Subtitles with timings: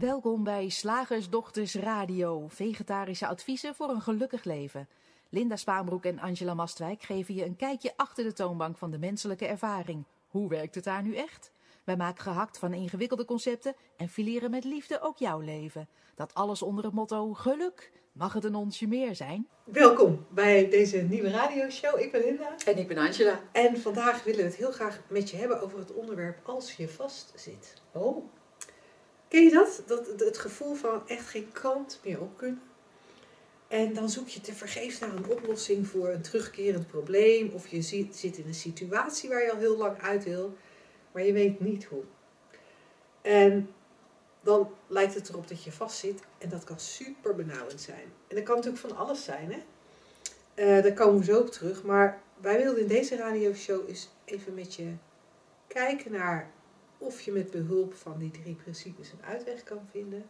[0.00, 4.88] Welkom bij Slagersdochters Radio, vegetarische adviezen voor een gelukkig leven.
[5.28, 9.46] Linda Spaanbroek en Angela Mastwijk geven je een kijkje achter de toonbank van de menselijke
[9.46, 10.04] ervaring.
[10.28, 11.52] Hoe werkt het daar nu echt?
[11.84, 15.88] Wij maken gehakt van ingewikkelde concepten en fileren met liefde ook jouw leven.
[16.14, 17.92] Dat alles onder het motto geluk.
[18.12, 19.48] Mag het een onsje meer zijn?
[19.64, 22.00] Welkom bij deze nieuwe radioshow.
[22.00, 22.54] Ik ben Linda.
[22.66, 23.40] En ik ben Angela.
[23.52, 26.88] En vandaag willen we het heel graag met je hebben over het onderwerp als je
[26.88, 27.74] vastzit.
[27.92, 28.38] Oh.
[29.30, 29.82] Ken je dat?
[29.86, 30.06] dat?
[30.20, 32.62] Het gevoel van echt geen kant meer op kunnen.
[33.68, 37.50] En dan zoek je te vergeefs naar een oplossing voor een terugkerend probleem.
[37.54, 40.56] Of je zit, in een situatie waar je al heel lang uit wil,
[41.12, 42.02] maar je weet niet hoe.
[43.22, 43.70] En
[44.40, 46.22] dan lijkt het erop dat je vastzit.
[46.38, 48.12] En dat kan super benauwend zijn.
[48.28, 49.52] En dat kan natuurlijk van alles zijn.
[49.52, 49.58] Hè?
[50.54, 51.82] Uh, daar komen we zo op terug.
[51.82, 54.92] Maar wij wilden in deze radioshow eens even met je
[55.66, 56.50] kijken naar
[57.00, 60.28] of je met behulp van die drie principes een uitweg kan vinden.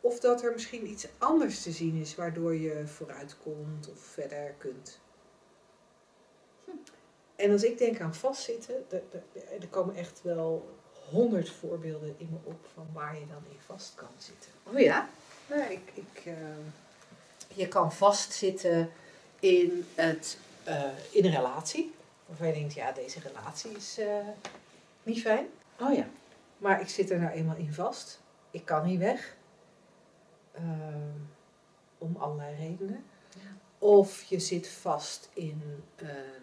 [0.00, 4.54] Of dat er misschien iets anders te zien is waardoor je vooruit komt of verder
[4.58, 5.00] kunt.
[6.64, 6.70] Hm.
[7.36, 9.02] En als ik denk aan vastzitten, er,
[9.60, 10.74] er komen echt wel
[11.10, 14.50] honderd voorbeelden in me op van waar je dan in vast kan zitten.
[14.62, 15.08] Oh ja?
[15.46, 16.34] Nou, ik, ik, uh,
[17.54, 18.90] je kan vastzitten
[19.40, 21.94] in, het, uh, in een relatie.
[22.26, 24.06] Waarvan je denkt, ja, deze relatie is uh,
[25.06, 25.46] niet fijn.
[25.80, 26.06] Oh ja.
[26.58, 28.22] Maar ik zit er nou eenmaal in vast.
[28.50, 29.36] Ik kan niet weg.
[31.98, 33.04] om allerlei redenen.
[33.34, 33.50] Ja.
[33.78, 35.62] Of je zit vast in
[35.96, 36.42] een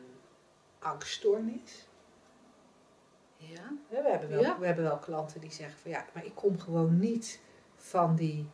[0.80, 1.88] angststoornis.
[3.38, 3.72] Ja.
[3.90, 4.60] We hebben, wel, Ja.
[4.60, 7.40] we hebben wel klanten die zeggen van ja, maar ik kom gewoon niet
[7.76, 8.50] van die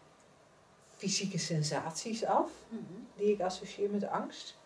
[0.88, 2.82] fysieke sensaties af Mhm.
[3.16, 4.58] die ik associeer met angst.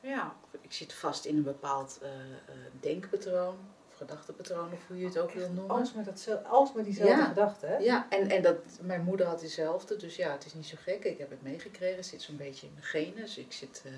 [0.00, 2.38] Ja, ik zit vast in een bepaald eh, eh,
[2.80, 3.56] denkpatroon
[3.96, 5.76] gedachtepatroon of hoe je het ook wil noemen.
[5.76, 6.04] Alsmaar,
[6.48, 7.24] alsmaar diezelfde Ja.
[7.24, 7.66] gedachte.
[7.66, 7.76] Hè?
[7.76, 11.04] Ja, en, en dat, mijn moeder had diezelfde, dus ja, het is niet zo gek.
[11.04, 13.22] Ik heb het meegekregen, het zit zo'n beetje in mijn genen.
[13.22, 13.92] Dus ik zit, eh,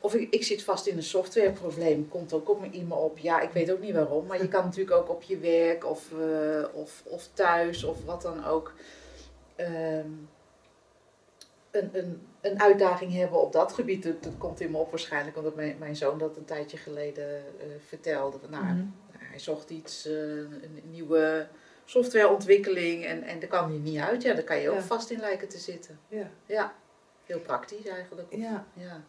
[0.00, 3.18] of ik, ik zit vast in een softwareprobleem, komt ook op me, in me op.
[3.18, 6.12] Ja, ik weet ook niet waarom, maar je kan natuurlijk ook op je werk of,
[6.12, 8.72] eh, of, of thuis of wat dan ook
[9.56, 10.10] ehm,
[11.70, 14.02] een, een, een uitdaging hebben op dat gebied.
[14.02, 17.36] Dat, dat komt in me op waarschijnlijk, omdat mijn, mijn zoon dat een tijdje geleden
[17.36, 18.38] eh, vertelde.
[18.50, 18.84] Nou, Mhm.
[19.18, 21.46] hij zocht iets, eh, een nieuwe
[21.84, 24.22] softwareontwikkeling en, en daar kwam hij niet uit.
[24.22, 24.82] Ja, daar kan je ook Ja.
[24.82, 25.98] vast in lijken te zitten.
[26.08, 26.30] Ja.
[26.46, 26.74] Ja,
[27.24, 28.32] heel praktisch eigenlijk.
[28.32, 28.66] Of- Ja.
[28.72, 29.04] ja.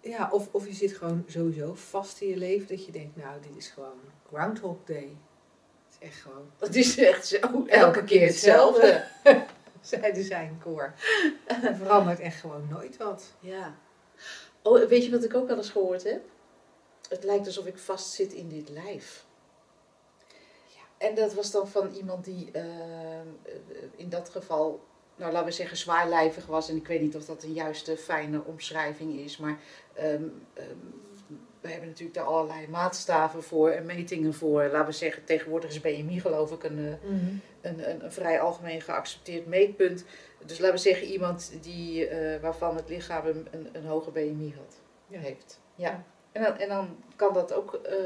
[0.00, 3.40] Ja, of, of je zit gewoon sowieso vast in je leven dat je denkt, nou,
[3.40, 3.98] dit is gewoon
[4.28, 5.16] Groundhog Day.
[5.88, 7.36] Het is echt gewoon, Het is echt zo,
[7.66, 9.04] elke keer hetzelfde.
[10.00, 10.94] zeiden zijn koor.
[11.62, 13.32] Er verandert echt gewoon nooit wat.
[13.40, 13.76] Ja.
[14.62, 16.22] Oh, weet je wat ik ook wel eens gehoord heb?
[17.08, 19.24] Het lijkt alsof ik vastzit in dit lijf.
[20.98, 23.54] En dat was dan van iemand die ehm, eh,
[23.96, 24.84] in dat geval,
[25.16, 26.68] nou laten we zeggen, zwaarlijvig was.
[26.68, 29.36] En ik weet niet of dat een juiste fijne omschrijving is.
[29.36, 29.58] Maar
[29.92, 30.76] ehm, ehm,
[31.66, 34.62] we hebben natuurlijk daar allerlei maatstaven voor en metingen voor.
[34.62, 37.10] Laten we zeggen, tegenwoordig is BMI geloof ik een, eh,
[37.70, 40.04] een, een, een vrij algemeen geaccepteerd meetpunt.
[40.44, 44.54] Dus laten we zeggen, iemand die, eh, waarvan het lichaam een, een, een hoge BMI
[44.56, 45.18] had, Ja.
[45.18, 45.60] heeft.
[45.74, 45.88] Ja.
[45.88, 46.04] Ja.
[46.32, 47.96] En, dan, en dan kan dat ook eh,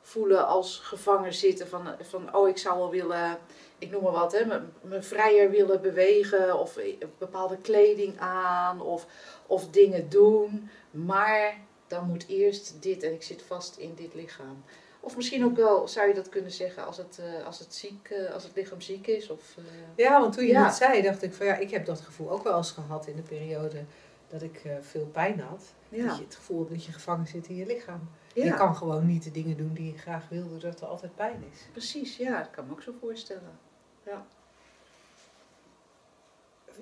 [0.00, 3.38] voelen als gevangen zitten van, van, oh ik zou wel willen,
[3.78, 4.44] ik noem maar wat, hè,
[4.82, 6.78] me, vrijer willen bewegen of
[7.18, 9.06] bepaalde kleding aan of,
[9.46, 10.70] of dingen doen.
[10.90, 11.58] Maar
[11.90, 14.64] dan moet eerst dit en ik zit vast in dit lichaam.
[15.00, 18.08] Of misschien ook wel, zou je dat kunnen zeggen, als het, eh, als het, ziek,
[18.10, 19.30] eh, als het lichaam ziek is.
[19.30, 19.64] Of, eh,
[19.96, 20.64] Ja, want toen je Ja.
[20.64, 23.16] dat zei, dacht ik van ja, ik heb dat gevoel ook wel eens gehad in
[23.16, 23.84] de periode
[24.28, 25.72] dat ik veel pijn had.
[25.88, 26.06] ja.
[26.06, 28.10] Dat je het gevoel hebt dat je gevangen zit in je lichaam.
[28.34, 31.14] ja, Je kan gewoon niet de dingen doen die je graag wil, doordat er altijd
[31.14, 31.58] pijn is.
[31.72, 32.16] precies.
[32.16, 33.58] Ja, dat kan me ook zo voorstellen.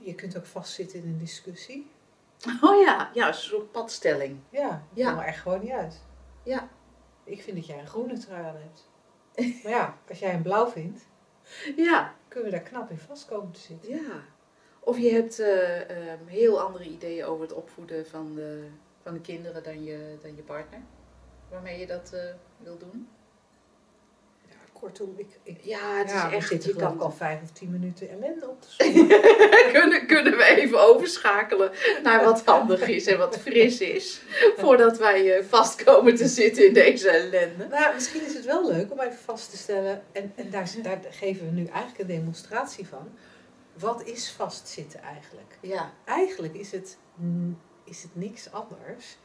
[0.00, 1.90] Je kunt ook vastzitten in een discussie.
[2.62, 4.38] Oh ja, ja, een soort padstelling.
[4.50, 5.24] Ja, Ja.
[5.24, 6.00] echt gewoon niet uit.
[6.42, 6.68] Ja.
[7.24, 8.90] Ik vind dat jij een groene trui aan hebt.
[9.62, 11.06] Maar ja, als jij een blauw vindt,
[11.76, 13.90] Ja, kunnen we daar knap in vast komen te zitten.
[13.90, 14.22] ja.
[14.80, 18.68] Of je hebt eh, ehm, heel andere ideeën over het opvoeden van de,
[19.02, 20.80] van de kinderen dan je, dan je partner.
[21.50, 22.20] Waarmee je dat eh,
[22.58, 23.08] wil doen.
[24.80, 27.70] Kortom, ik, ik Ja, het ja, is echt, zitten je kan al vijf of tien
[27.70, 29.72] minuten ellende op te zoeken.
[29.72, 31.70] kunnen, kunnen we even overschakelen
[32.02, 34.22] naar wat handig is en wat fris is.
[34.56, 37.66] Voordat wij eh, vast komen te zitten in deze ellende.
[37.68, 41.00] nou, misschien is het wel leuk om even vast te stellen, en, en daar, daar
[41.10, 43.08] geven we nu eigenlijk een demonstratie van.
[43.78, 45.58] Wat is vastzitten eigenlijk?
[45.60, 46.96] Ja, Eigenlijk is het,
[47.84, 49.18] is het niks anders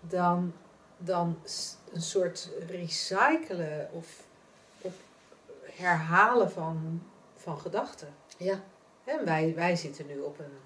[0.00, 0.52] dan,
[0.98, 1.38] dan
[1.92, 4.06] een soort recyclen of
[5.76, 7.02] herhalen van,
[7.34, 8.14] van gedachten.
[8.36, 8.62] Ja.
[9.04, 10.58] En wij, wij zitten nu op een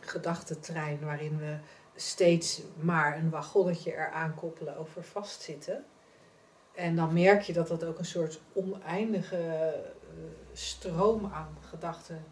[0.00, 1.58] gedachtentrein waarin we
[1.94, 5.84] steeds maar een wagonnetje eraan koppelen over vastzitten.
[6.74, 10.14] En dan merk je dat dat ook een soort oneindige eh,
[10.52, 12.24] stroom aan gedachten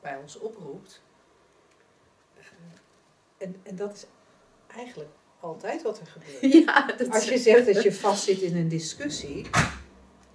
[0.00, 1.02] bij ons oproept.
[2.34, 2.44] Eh,
[3.38, 4.06] en, en dat is
[4.66, 5.10] eigenlijk
[5.40, 6.52] altijd wat er gebeurt.
[6.64, 9.46] Ja, dat Als je zegt dat je vastzit in een discussie,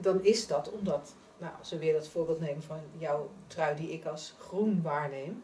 [0.03, 3.91] dan is dat omdat, nou, als we weer dat voorbeeld nemen van jouw trui die
[3.91, 5.43] ik als groen waarneem,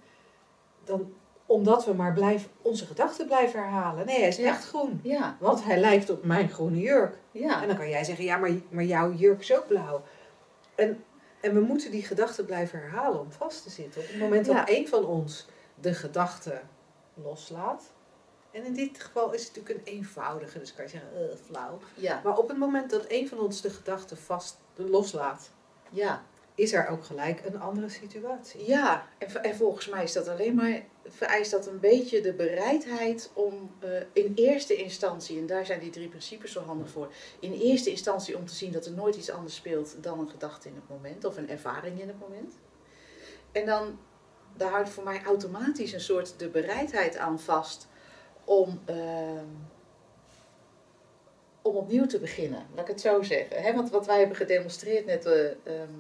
[0.84, 1.14] dan
[1.46, 4.06] omdat we maar blijven, onze gedachten blijven herhalen.
[4.06, 4.48] Nee, hij is Ja.
[4.48, 5.00] echt groen.
[5.04, 7.18] Ja, Want hij lijkt op mijn groene jurk.
[7.32, 7.62] ja.
[7.62, 10.02] En dan kan jij zeggen, ja, maar, maar jouw jurk is ook blauw.
[10.76, 11.04] En,
[11.42, 14.02] en we moeten die gedachten blijven herhalen om vast te zitten.
[14.02, 16.62] Op het moment dat een van ons de gedachte
[17.14, 17.92] loslaat.
[18.52, 21.80] En in dit geval is het natuurlijk een eenvoudige, dus kan je zeggen, eh, flauw.
[21.96, 22.22] ja.
[22.24, 25.52] Maar op het moment dat een van ons de gedachte vast loslaat,
[25.90, 26.24] ja.
[26.56, 28.66] is er ook gelijk een andere situatie.
[28.66, 33.32] Ja, en, en volgens mij is dat alleen maar, vereist dat een beetje de bereidheid
[33.34, 37.54] om eh, in eerste instantie, en daar zijn die drie principes zo handig voor, in
[37.54, 40.76] eerste instantie om te zien dat er nooit iets anders speelt dan een gedachte in
[40.76, 42.54] het moment of een ervaring in het moment.
[43.52, 44.00] En dan,
[44.58, 47.89] daar houdt voor mij automatisch een soort de bereidheid aan vast
[48.50, 49.46] om, ehm,
[51.62, 53.76] om opnieuw te beginnen, laat ik het zo zeggen.
[53.76, 55.94] Want wat wij hebben gedemonstreerd net eh, ehm,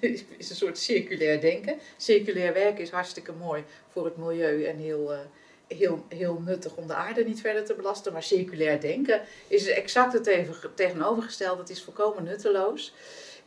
[0.38, 1.78] is een soort circulair denken.
[1.96, 5.18] Circulair werken is hartstikke mooi voor het milieu en heel, eh,
[5.66, 8.12] heel, heel nuttig om de aarde niet verder te belasten.
[8.12, 11.60] Maar circulair denken is exact het even- tegenovergestelde.
[11.60, 12.94] Het is volkomen nutteloos.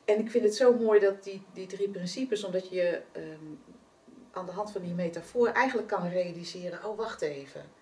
[0.06, 3.54] En ik vind het zo mooi dat die, die drie principes, omdat je ehm,
[4.32, 7.82] aan de hand van die metafoor eigenlijk kan realiseren: oh, wacht even.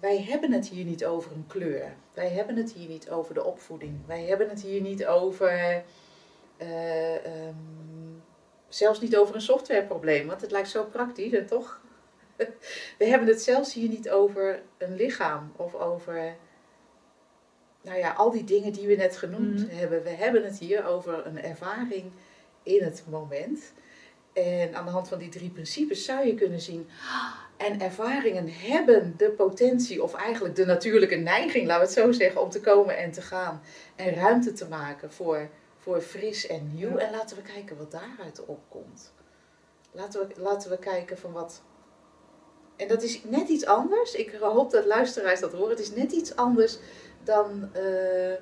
[0.00, 1.94] Wij hebben het hier niet over een kleur.
[2.14, 4.06] Wij hebben het hier niet over de opvoeding.
[4.06, 5.84] Wij hebben het hier niet over.
[6.56, 7.54] eh, ehm,
[8.68, 11.80] zelfs niet over een softwareprobleem, want het lijkt zo praktisch en toch.
[12.98, 16.36] We hebben het zelfs hier niet over een lichaam of over.
[17.82, 19.76] Nou ja, al die dingen die we net genoemd Mhm.
[19.76, 20.02] hebben.
[20.02, 22.12] We hebben het hier over een ervaring
[22.62, 23.72] in het moment.
[24.32, 26.88] En aan de hand van die drie principes zou je kunnen zien.
[27.00, 32.12] "Ah, En ervaringen hebben de potentie, of eigenlijk de natuurlijke neiging, laten we het zo
[32.12, 33.62] zeggen, om te komen en te gaan.
[33.96, 35.48] En ruimte te maken voor,
[35.78, 36.96] voor fris en nieuw.
[36.96, 39.12] En laten we kijken wat daaruit opkomt.
[39.92, 41.62] Laten we, laten we kijken van wat.
[42.76, 44.14] En dat is net iets anders.
[44.14, 45.70] Ik hoop dat luisteraars dat horen.
[45.70, 46.78] Het is net iets anders
[47.24, 48.34] dan, eh,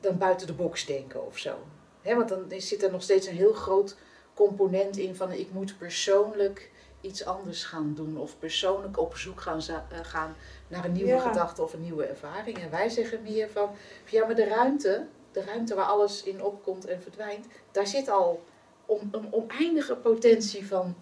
[0.00, 1.58] dan buiten de box denken of zo.
[2.02, 3.96] Hè, want dan zit er nog steeds een heel groot
[4.34, 6.70] component in van ik moet persoonlijk
[7.00, 10.36] iets anders gaan doen of persoonlijk op zoek gaan, eh, gaan
[10.68, 11.18] naar een nieuwe Ja.
[11.28, 12.58] gedachte of een nieuwe ervaring.
[12.58, 13.70] En wij zeggen meer van
[14.10, 18.44] ja, maar de ruimte, de ruimte waar alles in opkomt en verdwijnt, daar zit al
[18.86, 20.94] on- een oneindige potentie van,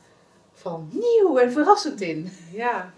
[0.53, 2.33] van nieuw en verrassend in.
[2.53, 2.93] Ja.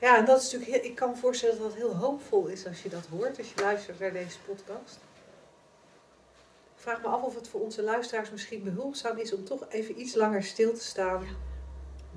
[0.00, 2.66] Ja, en dat is natuurlijk heel, ik kan me voorstellen dat dat heel hoopvol is
[2.66, 4.98] als je dat hoort, als je luistert naar deze podcast.
[6.80, 10.14] Vraag me af of het voor onze luisteraars misschien behulpzaam is om toch even iets
[10.14, 11.28] langer stil te staan Ja.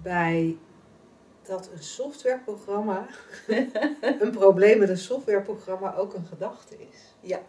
[0.01, 0.57] bij
[1.41, 3.07] dat een softwareprogramma,
[4.21, 7.15] een probleem met een softwareprogramma ook een gedachte is.
[7.19, 7.41] Ja.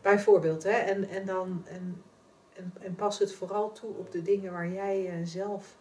[0.00, 2.02] Bijvoorbeeld, hè, en, en dan en,
[2.52, 5.76] en, en pas het vooral toe op de dingen waar jij eh, zelf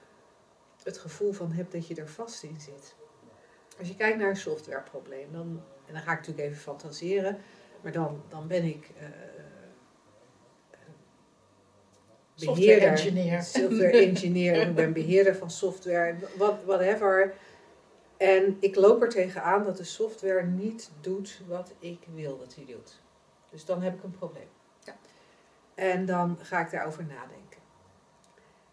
[0.84, 2.96] het gevoel van hebt dat je er vast in zit.
[3.80, 7.38] Als je kijkt naar een softwareprobleem, dan, en dan ga ik natuurlijk even fantaseren,
[7.84, 10.80] maar dan, dan ben ik eh, eh,
[12.36, 13.42] Software engineer.
[13.42, 17.34] software engineer, ik ben beheerder van software, what, whatever.
[18.18, 22.66] En ik loop er tegenaan dat de software niet doet wat ik wil dat hij
[22.66, 23.02] doet.
[23.50, 24.48] Dus dan heb ik een probleem.
[24.84, 24.96] Ja.
[25.76, 27.62] En dan ga ik daarover nadenken.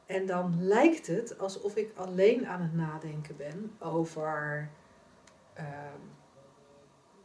[0.06, 4.70] En dan lijkt het alsof ik alleen aan het nadenken ben over.
[5.54, 5.98] ehm,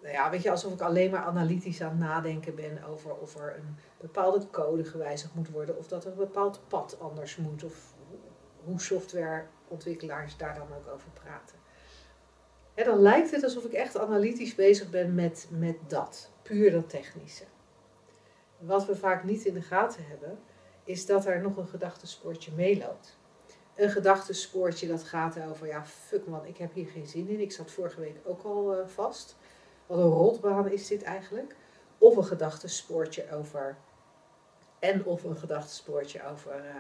[0.05, 3.35] nou ja, weet je, alsof ik alleen maar analytisch aan het nadenken ben over of
[3.35, 7.93] er een bepaalde code gewijzigd moet worden, of dat een bepaald pad anders moet, of
[8.63, 11.57] hoe softwareontwikkelaars daar dan ook over praten.
[12.73, 16.89] Hè, dan lijkt het alsof ik echt analytisch bezig ben met, met dat, puur dat
[16.89, 17.43] technische.
[18.57, 20.39] Wat we vaak niet in de gaten hebben,
[20.83, 23.17] is dat er nog een gedachtespoortje meeloopt.
[23.75, 27.39] Een gedachtespoortje dat gaat over, ja, fuck man, ik heb hier geen zin in.
[27.39, 29.35] Ik zat vorige week ook al eh, vast.
[29.85, 31.55] Wat een rotbaan is dit eigenlijk.
[31.97, 33.77] Of een gedachtespoortje over,
[34.79, 36.75] en of een gedachtespoortje over, eh,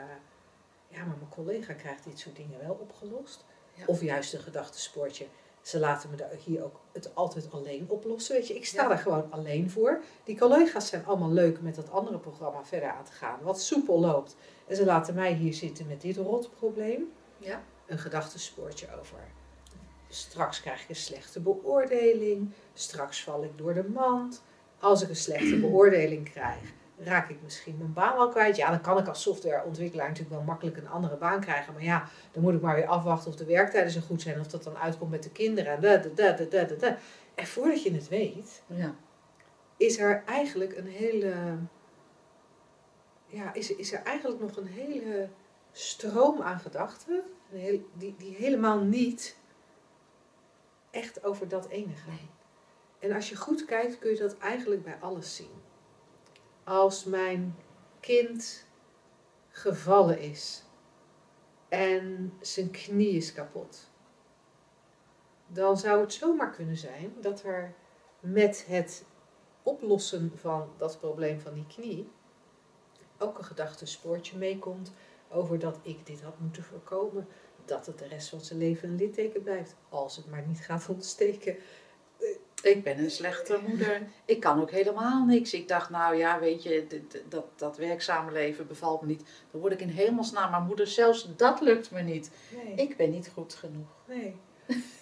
[0.87, 3.45] ja, maar mijn collega krijgt dit soort dingen wel opgelost.
[3.73, 3.83] Ja.
[3.85, 5.27] Of juist een gedachtespoortje,
[5.61, 8.35] Ze laten me hier ook het altijd alleen oplossen.
[8.35, 10.01] Weet je, ik sta er gewoon alleen voor.
[10.23, 13.99] Die collega's zijn allemaal leuk met dat andere programma verder aan te gaan, wat soepel
[13.99, 14.35] loopt.
[14.67, 17.11] En ze laten mij hier zitten met dit rotprobleem.
[17.37, 17.63] Ja.
[17.85, 19.19] Een gedachtespoortje over.
[20.15, 22.51] Straks krijg ik een slechte beoordeling.
[22.73, 24.43] Straks val ik door de mand.
[24.79, 28.55] Als ik een slechte beoordeling krijg, raak ik misschien mijn baan al kwijt.
[28.55, 31.73] Ja, dan kan ik als softwareontwikkelaar natuurlijk wel makkelijk een andere baan krijgen.
[31.73, 34.39] Maar ja, dan moet ik maar weer afwachten of de werktijden zo goed zijn.
[34.39, 35.73] Of dat dan uitkomt met de kinderen.
[35.73, 36.97] En, da, da, da,
[37.35, 38.95] en voordat je het weet, Ja.
[39.77, 41.33] is er eigenlijk een hele.
[43.25, 45.29] Ja, is, is er eigenlijk nog een hele
[45.71, 47.21] stroom aan gedachten.
[47.93, 49.37] die, die helemaal niet
[50.95, 52.13] echt over dat ene gaan.
[52.13, 52.29] Nee.
[52.99, 55.61] En als je goed kijkt, kun je dat eigenlijk bij alles zien.
[56.63, 57.55] Als mijn
[57.99, 58.65] kind
[59.49, 60.63] gevallen is
[61.69, 63.89] en zijn knie is kapot,
[65.47, 67.73] dan zou het zomaar kunnen zijn dat er
[68.19, 69.05] met het
[69.63, 72.11] oplossen van dat probleem van die knie
[73.17, 74.93] ook een gedachtespoortje meekomt
[75.29, 77.27] over dat ik dit had moeten voorkomen.
[77.65, 80.89] Dat het de rest van zijn leven een litteken blijft, als het maar niet gaat
[80.89, 81.55] ontsteken.
[82.63, 84.01] Ik ben een slechte moeder.
[84.25, 85.53] Ik kan ook helemaal niks.
[85.53, 89.23] Ik dacht, nou ja, weet je, dit- dat, dat werkzame leven bevalt me niet.
[89.51, 90.87] Dan word ik in hemelsnaam maar moeder.
[90.87, 92.29] Zelfs dat lukt me niet.
[92.63, 92.73] Nee.
[92.87, 93.87] Ik ben niet goed genoeg.
[94.07, 94.35] Nee.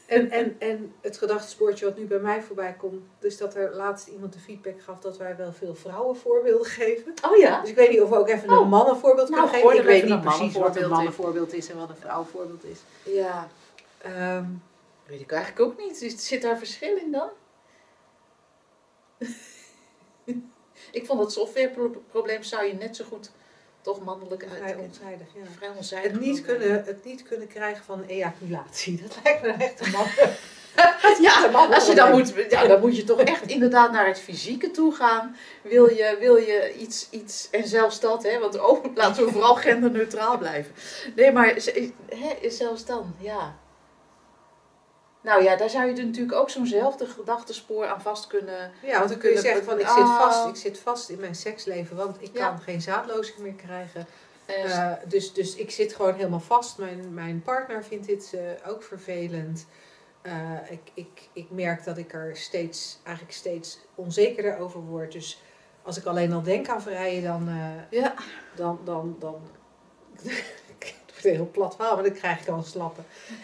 [0.06, 4.08] En, en, en het gedachtespoortje wat nu bij mij voorbij komt, dus dat er laatst
[4.08, 7.14] iemand de feedback gaf dat wij wel veel vrouwenvoorbeelden geven.
[7.32, 7.62] Oh ja?
[7.62, 8.60] Dus ik weet niet of we ook even Oh.
[8.62, 9.96] een mannenvoorbeeld Nou, kunnen gooi geven.
[9.96, 12.80] Ik weet niet precies wat een mannenvoorbeeld mannenvoorbeeld is en wat een vrouwenvoorbeeld is.
[13.04, 13.48] Ja.
[13.98, 14.46] Ehm,
[15.06, 16.02] Weet ik eigenlijk ook niet.
[16.02, 17.30] Is- Zit daar verschil in dan?
[20.92, 23.32] ik vond dat softwareprobleem zou je net zo goed
[23.84, 24.78] toch mannelijk vrij uit.
[24.88, 25.42] onzijdig, ja.
[25.58, 26.12] Vrij onzijdig.
[26.12, 29.02] Het niet, kunnen, het niet kunnen krijgen van ejaculatie.
[29.08, 30.08] Dat lijkt me echt een man.
[31.22, 34.72] Ja, als je dan moet, ja, dan moet je toch echt inderdaad naar het fysieke
[34.72, 35.36] toe gaan.
[35.62, 39.56] Wil je, wil je iets, iets, en zelfs dat, hè, want oh, laten we vooral
[39.56, 40.74] genderneutraal blijven.
[41.16, 41.56] Nee, maar
[42.10, 43.56] hè, zelfs dan, ja.
[45.24, 48.72] Nou ja, daar zou je natuurlijk ook zo'nzelfde gedachtespoor aan vast kunnen.
[48.82, 51.36] Ja, want dan kun je zeggen van ik zit vast, ik zit vast in mijn
[51.36, 52.48] seksleven, want ik Ja.
[52.48, 54.08] kan geen zaadlozing meer krijgen.
[54.46, 56.78] eh, Eh, dus, dus ik zit gewoon helemaal vast.
[56.78, 59.66] Mijn, mijn partner vindt dit eh, ook vervelend.
[60.70, 65.12] Ik, ik, ik merk dat ik er steeds, eigenlijk steeds onzekerder over word.
[65.12, 65.42] Dus
[65.82, 67.50] als ik alleen al denk aan vrijen, dan,
[67.90, 68.14] ja,
[68.56, 69.42] dan, dan, dan
[71.24, 73.02] het heel plat verhaal, maar dan krijg ik al een slappe.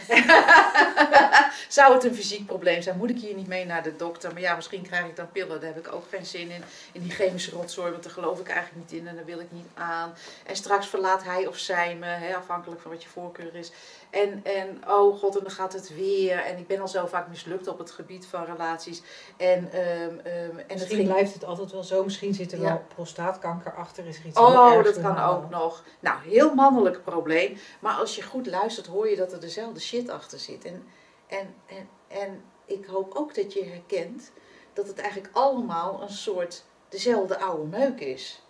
[1.67, 2.97] Zou het een fysiek probleem zijn?
[2.97, 4.33] Moet ik hier niet mee naar de dokter?
[4.33, 5.61] Maar ja, misschien krijg ik dan pillen.
[5.61, 6.63] Daar heb ik ook geen zin in.
[6.91, 9.51] In die chemische rotzooi, want daar geloof ik eigenlijk niet in en daar wil ik
[9.51, 10.13] niet aan.
[10.45, 13.71] En straks verlaat hij of zij me, hè, afhankelijk van wat je voorkeur is.
[14.09, 16.37] En, en oh god, en dan gaat het weer.
[16.37, 19.01] En ik ben al zo vaak mislukt op het gebied van relaties.
[19.37, 22.03] En, ehm, ehm, en het Misschien ging blijft het altijd wel zo.
[22.03, 22.63] Misschien zit er Ja.
[22.63, 24.05] wel prostaatkanker achter.
[24.05, 25.83] Is er iets Oh, dat kan ook nog.
[25.99, 27.57] Nou, heel mannelijk probleem.
[27.79, 30.65] Maar als je goed luistert, hoor je dat er dezelfde shit achter zit.
[30.65, 30.87] En,
[31.27, 34.31] en, en, en ik hoop ook dat je herkent
[34.73, 38.41] dat het eigenlijk allemaal een soort dezelfde oude meuk is.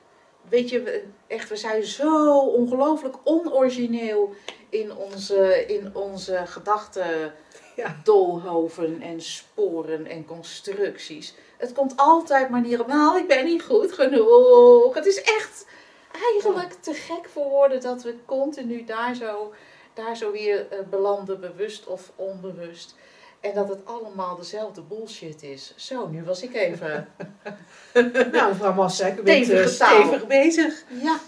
[0.49, 4.33] Weet je, echt, we zijn zo ongelooflijk onorigineel
[4.69, 7.33] in onze, in onze gedachten
[7.75, 7.99] Ja.
[8.03, 11.33] dolhoven en sporen en constructies.
[11.57, 14.93] Het komt altijd maar neer op, nou, ik ben niet goed genoeg.
[14.93, 15.65] Het is echt
[16.11, 19.53] eigenlijk te gek voor woorden dat we continu daar zo,
[19.93, 22.95] daar zo weer eh, belanden, bewust of onbewust.
[23.39, 25.73] En dat het allemaal dezelfde bullshit is.
[25.75, 27.07] Zo, nu was ik even.
[28.31, 30.01] Nou, mevrouw bent Stevige eh, taal.
[30.03, 30.83] stevig bezig.
[30.89, 31.19] ja,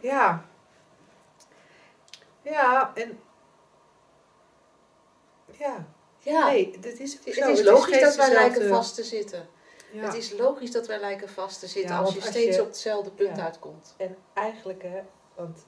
[0.00, 0.44] Ja.
[2.42, 3.18] Ja, en...
[5.58, 5.86] Ja,
[6.18, 6.46] ja.
[6.46, 7.50] nee, dit is het zo.
[7.50, 9.48] is logisch dat wij lijken vast te zitten.
[9.92, 10.02] Ja.
[10.04, 12.62] Het is logisch dat wij lijken vast te zitten Ja, als je als steeds je-
[12.62, 13.44] op hetzelfde punt ja.
[13.44, 13.94] uitkomt.
[13.96, 15.00] En eigenlijk, hè,
[15.34, 15.66] want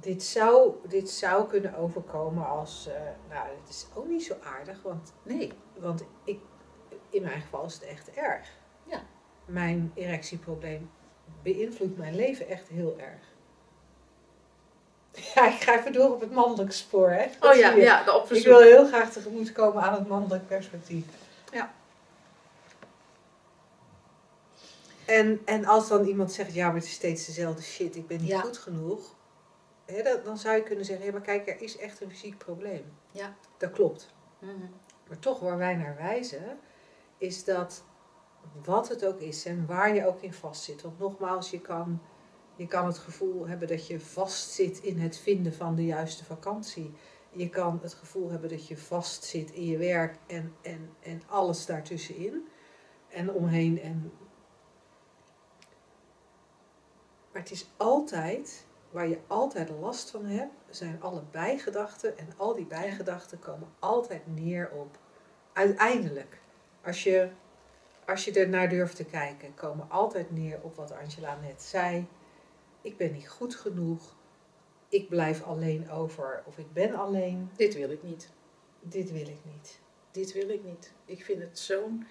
[0.00, 4.82] dit zou, dit zou kunnen overkomen als, eh, nou, het is ook niet zo aardig,
[4.82, 5.52] want, Nee.
[5.78, 6.40] want ik,
[7.10, 8.48] in mijn geval is het echt erg.
[8.84, 9.02] Ja.
[9.44, 10.90] Mijn erectieprobleem
[11.42, 13.20] beïnvloedt mijn leven echt heel erg.
[15.34, 17.26] Ja, ik ga even door op het mannelijk spoor, hè.
[17.40, 17.80] Dat Oh ja, je.
[17.80, 21.04] ja, de Ik wil heel graag tegemoet komen aan het mannelijk perspectief.
[21.52, 21.72] Ja.
[25.04, 28.18] En, en als dan iemand zegt, ja, maar het is steeds dezelfde shit, ik ben
[28.20, 28.40] niet Ja.
[28.40, 29.14] goed genoeg.
[29.92, 32.38] Hè, dat, dan zou je kunnen zeggen, ja, maar kijk, er is echt een fysiek
[32.38, 32.84] probleem.
[33.10, 33.36] Ja.
[33.56, 34.14] Dat klopt.
[34.38, 34.66] Mhm.
[35.08, 36.58] Maar toch waar wij naar wijzen,
[37.18, 37.84] is dat
[38.64, 40.82] wat het ook is en waar je ook in vastzit.
[40.82, 42.02] Want nogmaals, je kan,
[42.56, 46.92] je kan het gevoel hebben dat je vastzit in het vinden van de juiste vakantie.
[47.30, 51.66] Je kan het gevoel hebben dat je vastzit in je werk en, en, en alles
[51.66, 52.48] daartussenin.
[53.08, 53.80] En omheen.
[53.80, 54.12] En...
[57.32, 62.18] Maar het is altijd, waar je altijd last van hebt, zijn alle bijgedachten.
[62.18, 64.98] En al die bijgedachten komen altijd neer op,
[65.52, 66.40] uiteindelijk,
[66.84, 67.30] als je,
[68.06, 72.06] als je er naar durft te kijken, komen altijd neer op wat Angela net zei.
[72.82, 74.16] Ik ben niet goed genoeg
[74.88, 77.50] ik blijf alleen over of ik ben alleen.
[77.56, 78.30] Dit wil ik niet.
[78.80, 79.80] Dit wil ik niet.
[80.10, 80.92] Dit wil ik niet.
[81.04, 82.06] Ik vind het zo'n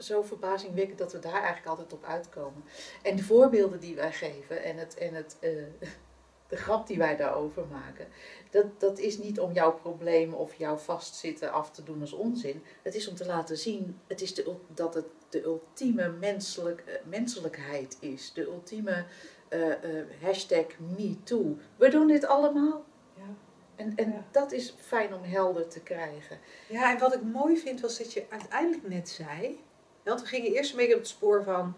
[0.00, 2.64] zo verbazingwekkend dat we daar eigenlijk altijd op uitkomen.
[3.02, 5.50] En de voorbeelden die wij geven en, het, en het, uh,
[6.48, 8.06] de grap die wij daarover maken,
[8.50, 12.62] dat, dat is niet om jouw probleem of jouw vastzitten af te doen als onzin.
[12.82, 16.94] Het is om te laten zien het is de, dat het de ultieme menselijk, uh,
[17.04, 18.32] menselijkheid is.
[18.32, 19.04] De ultieme
[19.50, 19.74] uh,
[20.22, 20.66] hashtag
[20.96, 21.56] MeToo.
[21.76, 22.84] We doen dit allemaal.
[23.16, 23.34] Ja.
[23.76, 26.38] En, en dat is fijn om helder te krijgen.
[26.68, 29.60] Ja, en wat ik mooi vind was dat je uiteindelijk net zei.
[30.04, 31.74] Want we gingen eerst een beetje op het spoor van.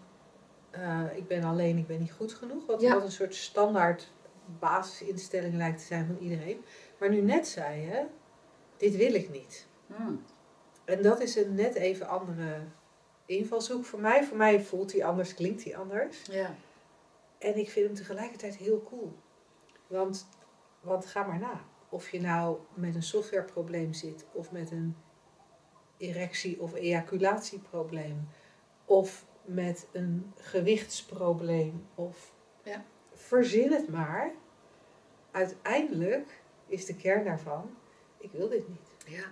[0.75, 2.65] Uh, ik ben alleen, ik ben niet goed genoeg.
[2.65, 4.11] Wat, wat een soort standaard
[4.59, 6.63] basisinstelling lijkt te zijn van iedereen.
[6.99, 8.05] Maar nu net zei je,
[8.77, 9.67] dit wil ik niet.
[9.87, 10.23] Hmm.
[10.85, 12.61] En dat is een net even andere
[13.25, 14.23] invalshoek voor mij.
[14.23, 16.21] Voor mij voelt hij anders, klinkt hij anders.
[16.25, 16.55] Ja.
[17.37, 19.13] En ik vind hem tegelijkertijd heel cool.
[19.87, 20.27] Want,
[20.79, 21.61] want ga maar na.
[21.89, 24.95] Of je nou met een softwareprobleem zit, of met een
[25.97, 28.27] erectie- of ejaculatieprobleem,
[28.85, 32.33] of met een gewichtsprobleem, of
[32.63, 32.83] ja.
[33.13, 34.31] verzin het maar.
[35.31, 37.77] Uiteindelijk is de kern daarvan:
[38.17, 38.91] ik wil dit niet.
[39.05, 39.25] Ja.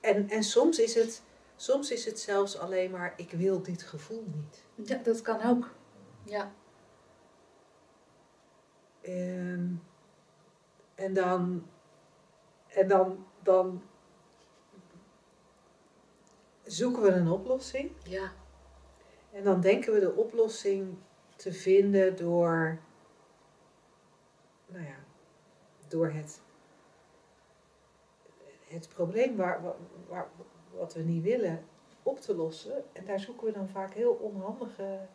[0.00, 1.22] En, en soms, is het,
[1.56, 4.64] soms is het zelfs alleen maar: ik wil dit gevoel niet.
[4.88, 5.74] Ja, dat kan ook.
[6.24, 6.52] Ja.
[9.00, 9.82] En,
[10.94, 11.66] en dan,
[12.68, 13.82] en dan, dan
[16.68, 17.90] zoeken we een oplossing.
[18.02, 18.32] Ja.
[19.32, 20.96] En dan denken we de oplossing
[21.36, 22.78] te vinden door,
[24.66, 24.96] nou ja,
[25.88, 26.40] door het,
[28.64, 29.62] het probleem waar,
[30.08, 30.28] waar,
[30.70, 31.64] wat we niet willen
[32.02, 32.84] op te lossen.
[32.92, 35.08] En daar zoeken we dan vaak heel onhandige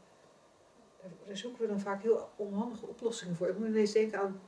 [1.26, 3.48] daar zoeken we dan vaak heel onhandige oplossingen voor.
[3.48, 4.40] Ik moet ineens denken aan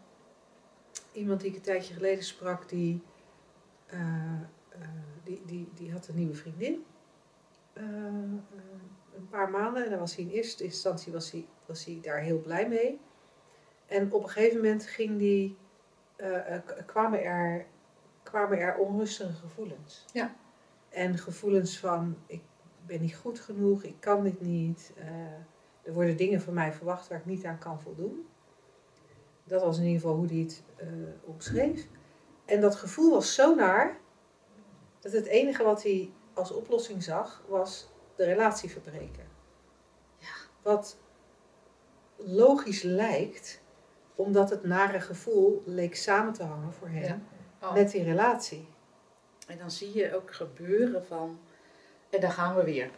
[1.12, 3.04] iemand die ik een tijdje geleden sprak, die,
[3.94, 4.00] uh,
[4.80, 4.88] uh,
[5.24, 6.86] die, die, die had een nieuwe vriendin.
[7.78, 7.84] Uh,
[9.16, 12.20] een paar maanden en dan was hij in eerste instantie was hij, was hij daar
[12.20, 13.00] heel blij mee.
[13.86, 15.58] En op een gegeven moment ging die,
[16.86, 17.66] kwamen, er,
[18.24, 20.06] kwamen er onrustige gevoelens.
[20.14, 20.36] Ja.
[20.90, 22.42] En gevoelens van ik
[22.86, 24.94] ben niet goed genoeg, ik kan dit niet.
[25.82, 28.28] Er worden dingen van mij verwacht waar ik niet aan kan voldoen.
[29.44, 30.88] Dat was in ieder geval hoe hij het uh,
[31.24, 31.88] omschreef.
[32.46, 33.98] En dat gevoel was zo naar
[35.00, 39.28] dat het enige wat hij als oplossing zag was de relatie verbreken.
[40.18, 40.34] Ja.
[40.62, 40.98] Wat
[42.16, 43.62] logisch lijkt,
[44.16, 47.28] omdat het nare gevoel leek samen te hangen voor hem
[47.62, 47.74] oh.
[47.74, 48.68] met die relatie.
[49.48, 51.40] En dan zie je ook gebeuren van,
[52.10, 52.92] en dan gaan we weer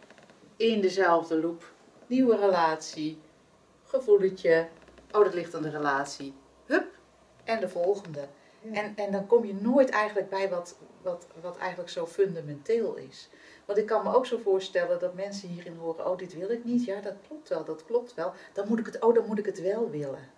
[0.56, 1.72] in dezelfde loop
[2.06, 3.20] nieuwe relatie,
[3.84, 4.68] gevoeletje,
[5.12, 6.86] oh dat ligt aan de relatie, hup,
[7.44, 8.28] en de volgende.
[8.72, 13.28] En, en dan kom je nooit eigenlijk bij wat, wat, wat eigenlijk zo fundamenteel is.
[13.64, 16.64] Want ik kan me ook zo voorstellen dat mensen hierin horen, oh dit wil ik
[16.64, 18.32] niet, ja dat klopt wel, dat klopt wel.
[18.52, 20.30] Dan moet ik het, oh dan moet ik het wel willen.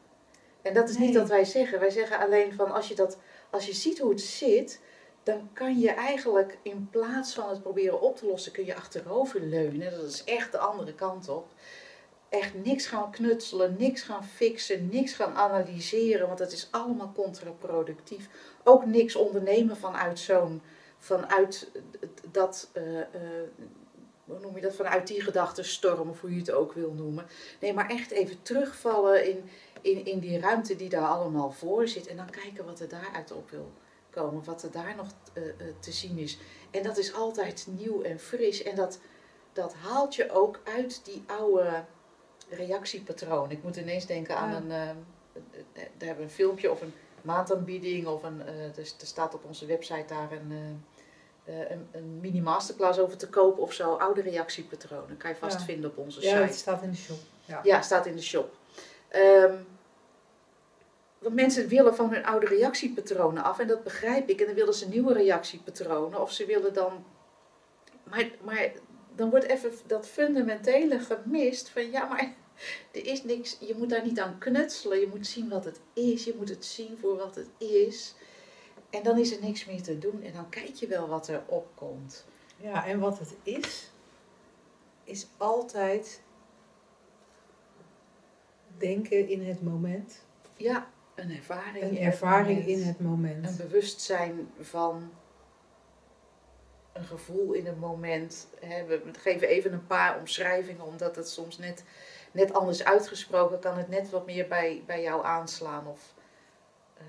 [0.63, 1.81] En dat is niet wat wij zeggen.
[1.81, 3.19] Wij zeggen alleen van als je, dat,
[3.51, 4.81] als je ziet hoe het zit,
[5.23, 9.41] dan kan je eigenlijk in plaats van het proberen op te lossen, kun je achterover
[9.41, 9.91] leunen.
[9.91, 11.47] Dat is echt de andere kant op.
[12.31, 18.29] Echt niks gaan knutselen, niks gaan fixen, niks gaan analyseren, want dat is allemaal contraproductief.
[18.65, 20.63] Ook niks ondernemen vanuit zo'n,
[20.99, 21.71] vanuit
[22.31, 23.05] dat, uh, uh,
[24.25, 27.27] hoe noem je dat, vanuit die gedachtenstorm, of hoe je het ook wil noemen.
[27.61, 32.07] Nee, maar echt even terugvallen in, in, in die ruimte die daar allemaal voor zit
[32.07, 33.73] en dan kijken wat er daaruit op wil
[34.11, 35.43] komen, wat er daar nog uh,
[35.81, 36.39] te zien is.
[36.71, 38.63] En dat is altijd nieuw en fris.
[38.63, 38.99] En dat,
[39.53, 41.85] dat haalt je ook uit die oude
[42.51, 43.51] reactiepatroon.
[43.51, 44.73] Ik moet ineens denken aan een, uh,
[45.75, 50.05] daar hebben we een filmpje of een maandaanbieding of een, er, staat op onze website
[50.07, 50.83] daar een,
[51.45, 53.95] een, een mini masterclass over te kopen of zo.
[53.95, 56.35] Oude reactiepatronen kan je vast vinden op onze site.
[56.35, 57.19] Ja, het staat in de shop.
[57.45, 58.55] Ja, ja staat in de shop.
[59.17, 59.67] Um,
[61.21, 64.41] want mensen willen van hun oude reactiepatronen af en dat begrijp ik.
[64.41, 67.05] En dan willen ze nieuwe reactiepatronen of ze willen dan.
[68.03, 68.71] Maar, maar
[69.21, 72.35] dan wordt even dat fundamentele gemist van ja, maar
[72.93, 73.57] er is niks.
[73.61, 75.01] Je moet daar niet aan knutselen.
[75.01, 76.25] Je moet zien wat het is.
[76.25, 78.15] Je moet het zien voor wat het is.
[78.91, 81.43] En dan is er niks meer te doen en dan kijk je wel wat er
[81.47, 82.25] opkomt.
[82.57, 83.91] Ja, en wat het is,
[85.05, 86.23] is altijd
[88.77, 90.25] denken in het moment.
[90.57, 91.85] Ja, een ervaring.
[91.85, 92.79] Een in het ervaring moment.
[92.79, 93.47] in het moment.
[93.47, 95.11] Een bewustzijn van
[96.93, 98.47] een gevoel in het moment.
[98.61, 101.85] Hè, We geven even een paar omschrijvingen, omdat het soms net,
[102.33, 106.15] net anders uitgesproken kan het net wat meer bij, bij jou aanslaan of
[106.99, 107.07] ehm,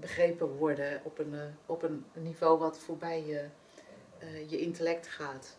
[0.00, 3.44] begrepen worden op een, eh, op een niveau wat voorbij je,
[4.18, 5.56] eh, je intellect gaat.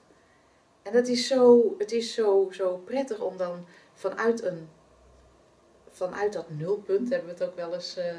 [0.82, 4.69] En dat is zo, het is zo, zo prettig om dan vanuit een
[5.95, 8.15] vanuit dat nulpunt hebben we het ook wel eens eh,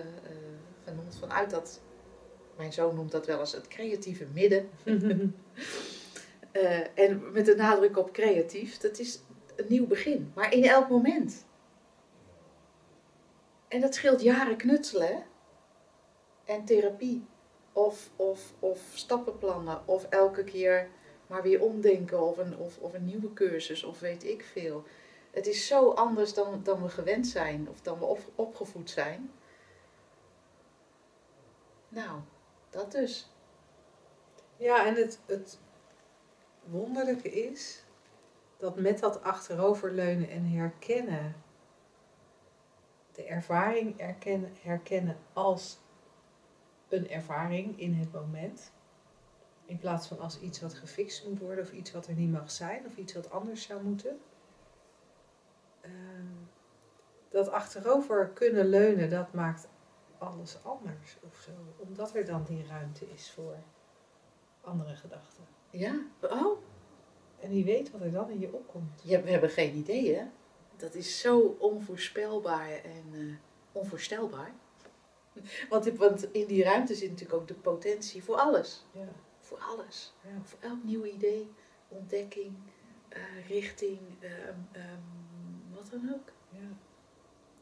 [0.84, 1.16] genoemd.
[1.16, 1.80] Vanuit dat,
[2.56, 4.68] mijn zoon noemt dat wel eens het creatieve midden.
[6.56, 9.20] Eh, en met de nadruk op creatief, dat is
[9.56, 10.32] een nieuw begin.
[10.34, 11.44] Maar in elk moment.
[13.68, 15.24] En dat scheelt jaren knutselen.
[16.44, 17.26] En therapie.
[17.72, 19.88] Of, of, of stappenplannen.
[19.88, 20.88] Of elke keer
[21.26, 22.22] maar weer omdenken.
[22.22, 23.84] Of een, of, of een nieuwe cursus.
[23.84, 24.84] Of weet ik veel.
[25.30, 27.68] Het is zo anders dan, dan we gewend zijn.
[27.70, 29.30] Of dan we op, opgevoed zijn.
[31.88, 32.20] Nou,
[32.76, 33.30] dat dus.
[34.56, 35.58] Ja, en het, het
[36.64, 37.84] wonderlijke is
[38.56, 41.34] dat met dat achteroverleunen en herkennen,
[43.12, 45.78] de ervaring erkennen, herkennen als
[46.88, 48.72] een ervaring in het moment,
[49.64, 52.50] in plaats van als iets wat gefixt moet worden of iets wat er niet mag
[52.50, 54.20] zijn of iets wat anders zou moeten.
[55.80, 56.26] Ehm,
[57.28, 59.68] dat achterover kunnen leunen, dat maakt
[60.18, 61.50] alles anders of zo.
[61.76, 63.56] Omdat er dan die ruimte is voor
[64.60, 65.44] andere gedachten.
[65.70, 66.00] Ja?
[66.20, 66.58] Oh,
[67.40, 69.00] En wie weet wat er dan in je opkomt.
[69.02, 70.24] ja, we hebben geen idee hè.
[70.76, 73.34] Dat is zo onvoorspelbaar en eh,
[73.72, 74.52] onvoorstelbaar.
[75.70, 78.84] Want, want in die ruimte zit natuurlijk ook de potentie voor alles.
[78.92, 79.08] Ja,
[79.40, 80.14] Voor alles.
[80.22, 80.30] ja.
[80.42, 81.50] Voor elk nieuw idee,
[81.88, 82.54] ontdekking,
[83.08, 85.00] eh, richting, ehm, ehm,
[85.74, 86.32] wat dan ook.
[86.50, 86.68] ja.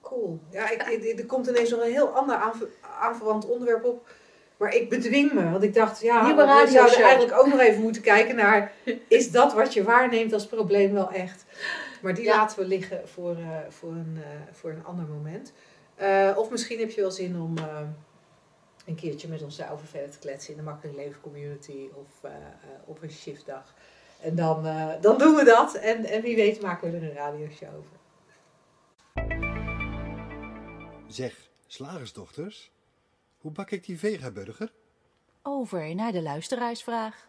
[0.04, 0.40] Cool.
[0.50, 2.68] Ja, ik, er komt ineens nog een heel ander aanver-
[3.00, 4.08] aanverwant onderwerp op.
[4.56, 8.02] Maar ik bedwing me, want ik dacht, ja, we zouden eigenlijk ook nog even moeten
[8.02, 8.72] kijken naar,
[9.08, 11.44] is dat wat je waarneemt als probleem wel echt?
[12.02, 12.36] Maar die Ja.
[12.36, 15.52] laten we liggen voor, eh, voor, een, eh, voor een ander moment.
[15.94, 17.54] Eh, of misschien heb je wel zin om
[18.86, 22.30] een keertje met ons daarover verder te kletsen in de Makkelijk Leven Community of
[22.84, 23.74] op een shiftdag.
[24.20, 24.66] En dan,
[25.00, 25.74] dan doen we dat.
[25.74, 27.96] En, en wie weet maken we er een radioshow over.
[31.14, 32.70] Zeg, slagersdochters,
[33.38, 34.72] hoe bak ik die vegaburger?
[35.42, 37.28] Over naar de luisteraarsvraag.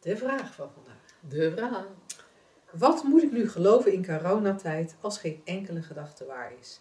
[0.00, 1.14] De vraag van vandaag.
[1.20, 1.86] De vraag.
[2.72, 6.80] Wat moet ik nu geloven in coronatijd als geen enkele gedachte waar is?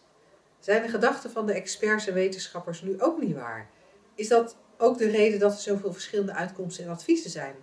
[0.59, 3.69] Zijn de gedachten van de experts en wetenschappers nu ook niet waar?
[4.15, 7.55] Is dat ook de reden dat er zoveel verschillende uitkomsten en adviezen zijn?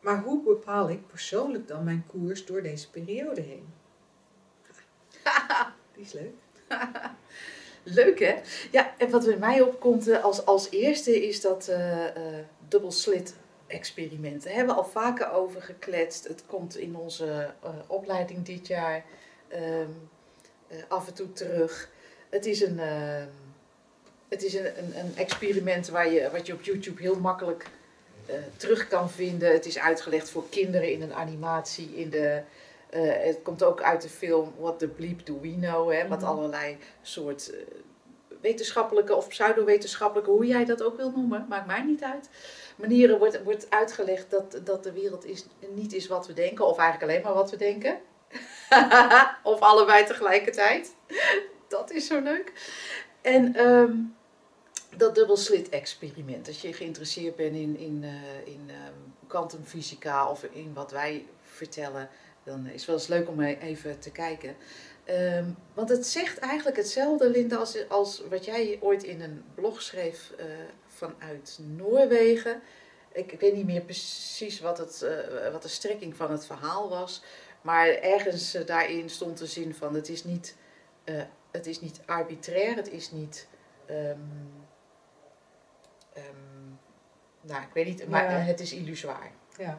[0.00, 3.72] Maar hoe bepaal ik persoonlijk dan mijn koers door deze periode heen?
[5.94, 6.34] Die is leuk.
[7.82, 8.34] Leuk hè?
[8.70, 13.34] Ja, en wat bij mij opkomt eh, als, als eerste is dat eh eh dubbelslit
[13.66, 14.44] experiment.
[14.44, 16.28] Daar hebben we al vaker over gekletst.
[16.28, 17.50] Het komt in onze
[17.86, 19.04] opleiding dit jaar
[19.48, 19.88] ehm,
[20.68, 21.88] eh, af en toe terug.
[22.30, 23.28] Het is een, ehm,
[24.28, 27.66] het is een, een, een experiment waar je, wat je op YouTube heel makkelijk
[28.56, 29.52] terug kan vinden.
[29.52, 31.96] Het is uitgelegd voor kinderen in een animatie.
[31.96, 32.42] In de,
[32.92, 35.92] eh, het komt ook uit de film What the Bleep Do We Know.
[35.92, 36.30] Hè, wat Mhm.
[36.30, 37.60] allerlei soort eh,
[38.40, 42.28] wetenschappelijke of pseudo-wetenschappelijke, hoe jij dat ook wil noemen, maakt mij niet uit.
[42.76, 46.78] Manieren wordt, wordt uitgelegd dat, dat de wereld is, niet is wat we denken, of
[46.78, 48.00] eigenlijk alleen maar wat we denken.
[49.52, 50.94] of allebei tegelijkertijd.
[51.68, 52.52] Dat is zo leuk.
[53.20, 53.92] En ehm,
[54.96, 58.92] dat dubbelslit-experiment, als je geïnteresseerd bent in, in, eh, in ehm,
[59.26, 62.08] kwantumfysica of in wat wij vertellen,
[62.44, 64.56] dan is het wel eens leuk om even te kijken.
[65.04, 69.82] Ehm, want het zegt eigenlijk hetzelfde, Linda, als, als wat jij ooit in een blog
[69.82, 70.46] schreef eh,
[70.86, 72.60] vanuit Noorwegen.
[73.12, 76.88] Ik, ik weet niet meer precies wat, het, eh, wat de strekking van het verhaal
[76.88, 77.22] was.
[77.62, 80.56] Maar ergens eh, daarin stond de zin van: het is niet,
[81.50, 83.48] het is niet arbitrair, het is niet.
[83.86, 84.18] ehm,
[86.12, 86.70] ehm,
[87.40, 88.38] nou, ik weet niet, maar Ja.
[88.38, 89.30] het is illusoir.
[89.58, 89.78] Ja.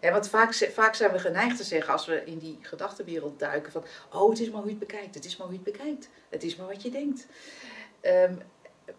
[0.00, 3.84] Want vaak, vaak zijn we geneigd te zeggen als we in die gedachtenwereld duiken van,
[4.12, 6.08] oh het is maar hoe je het bekijkt, het is maar hoe je het bekijkt,
[6.28, 7.26] het is maar wat je denkt.
[8.00, 8.34] Ehm,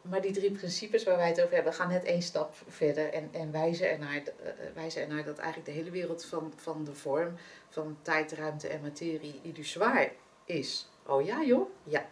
[0.02, 3.30] maar die drie principes waar wij het over hebben, gaan net één stap verder en,
[3.32, 7.36] en wijzen, ernaar, eh, wijzen dat eigenlijk de hele wereld van, van de vorm,
[7.70, 10.12] van tijd, ruimte en materie illusoir
[10.46, 10.90] is.
[11.06, 11.70] Oh ja joh?
[11.84, 12.06] Ja.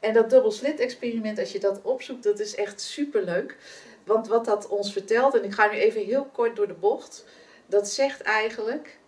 [0.00, 3.56] En dat dubbelslit experiment, als je dat opzoekt, dat is echt superleuk.
[4.04, 7.24] want wat dat ons vertelt, en ik ga nu even heel kort door de bocht,
[7.66, 8.98] dat zegt eigenlijk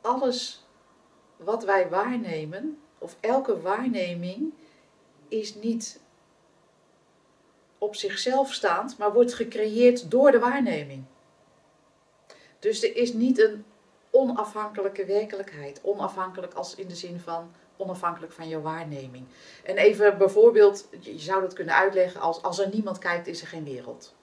[0.00, 0.66] alles
[1.36, 4.52] wat wij waarnemen, of elke waarneming,
[5.28, 6.00] is niet
[7.78, 11.04] op zichzelf staand, maar wordt gecreëerd door de waarneming.
[12.58, 13.64] Dus er is niet een
[14.10, 15.80] onafhankelijke werkelijkheid.
[15.82, 19.26] Onafhankelijk als in de zin van onafhankelijk van je waarneming.
[19.64, 23.46] En even bijvoorbeeld, je zou dat kunnen uitleggen als als er niemand kijkt, is er
[23.46, 24.14] geen wereld.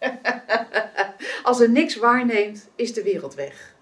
[1.42, 3.74] als er niks waarneemt, is de wereld weg.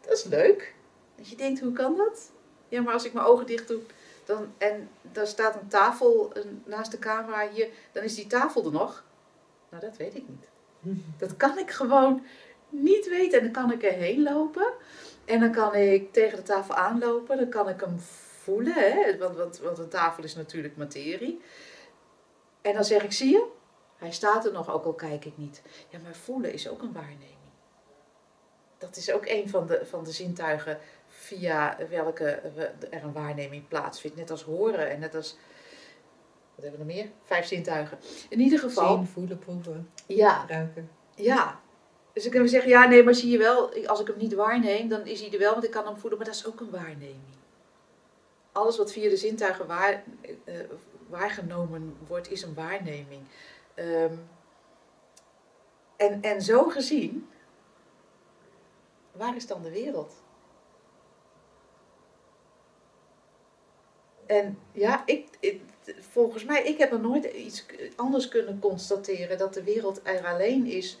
[0.00, 0.74] Dat is leuk.
[1.16, 2.32] Dat je denkt, hoe kan dat?
[2.68, 3.80] Ja, maar als ik mijn ogen dicht doe
[4.26, 6.32] dan, en daar staat een tafel
[6.64, 9.04] naast de camera hier, dan is die tafel er nog.
[9.68, 10.48] Nou, dat weet ik niet.
[11.18, 12.24] Dat kan ik gewoon
[12.68, 13.38] niet weten.
[13.38, 14.72] En dan kan ik erheen lopen.
[15.24, 17.36] En dan kan ik tegen de tafel aanlopen.
[17.36, 18.00] Dan kan ik hem
[18.42, 18.74] voelen.
[18.74, 19.18] Hè?
[19.18, 21.40] Want, want, want een tafel is natuurlijk materie.
[22.60, 23.46] En dan zeg ik, zie je?
[23.96, 25.62] Hij staat er nog, ook al kijk ik niet.
[25.88, 27.34] Ja, maar voelen is ook een waarneming.
[28.78, 30.78] Dat is ook een van de, van de zintuigen
[31.08, 32.24] via welke
[32.90, 34.16] er een waarneming plaatsvindt.
[34.16, 35.36] Net als horen en net als.
[36.54, 37.10] Wat hebben we nog meer?
[37.24, 37.98] Vijf zintuigen.
[38.28, 38.96] In ieder geval.
[38.96, 40.90] Zien, voelen, proeven, ja, ruiken.
[41.14, 41.60] Ja.
[42.12, 44.34] Dus dan kunnen we zeggen, ja, nee, maar zie je wel, als ik hem niet
[44.34, 46.60] waarneem, dan is hij er wel, want ik kan hem voelen, maar dat is ook
[46.60, 47.34] een waarneming.
[48.52, 50.02] Alles wat via de zintuigen waar,
[50.44, 50.54] uh,
[51.08, 53.22] waargenomen wordt, is een waarneming.
[53.78, 54.28] Um,
[55.96, 57.28] en, en zo gezien,
[59.12, 60.14] waar is dan de wereld?
[64.26, 65.62] En ja, ik, ik,
[66.00, 70.66] volgens mij, ik heb er nooit iets anders kunnen constateren dat de wereld er alleen
[70.66, 70.98] is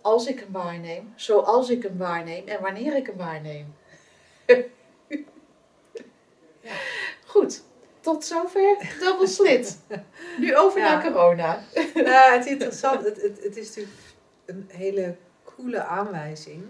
[0.00, 3.74] als ik hem waarneem, zoals ik hem waarneem en wanneer ik hem waarneem.
[7.26, 7.62] Goed,
[8.00, 9.78] tot zover double slit.
[10.38, 11.62] Nu over naar corona.
[11.94, 13.04] Nou, het is interessant.
[13.04, 13.96] Het, het, het is natuurlijk
[14.44, 16.64] een hele coole aanwijzing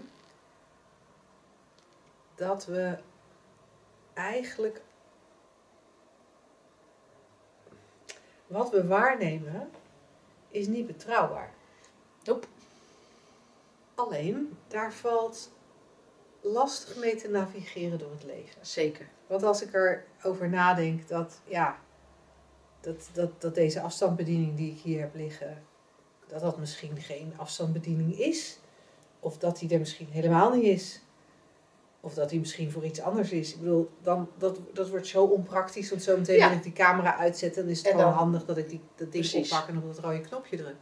[2.35, 2.97] dat we
[4.13, 4.81] eigenlijk
[8.47, 9.69] wat we waarnemen
[10.49, 11.53] is niet betrouwbaar.
[12.23, 12.47] Nope.
[13.95, 15.51] Alleen, daar valt
[16.41, 18.65] lastig mee te navigeren door het leven.
[18.65, 19.09] Zeker.
[19.27, 19.71] Want als ik
[20.21, 21.79] erover nadenk dat, ja,
[22.81, 25.63] dat, dat, dat deze afstandsbediening die ik hier heb liggen,
[26.27, 28.59] dat dat misschien geen afstandsbediening is.
[29.19, 31.01] Of dat die er misschien helemaal niet is.
[31.99, 33.53] Of dat die misschien voor iets anders is.
[33.53, 35.89] Ik bedoel, dan, dat, dat wordt zo onpraktisch.
[35.89, 36.51] Want zo meteen ja.
[36.51, 39.51] ik die camera uitzet, dan is het gewoon handig dat ik die, dat ding Precies.
[39.51, 40.75] oppak en op dat rode knopje druk.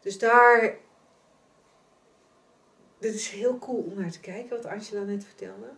[0.00, 0.76] Dus daar.
[2.98, 5.70] Dit is heel cool om naar te kijken, wat Angela net vertelde.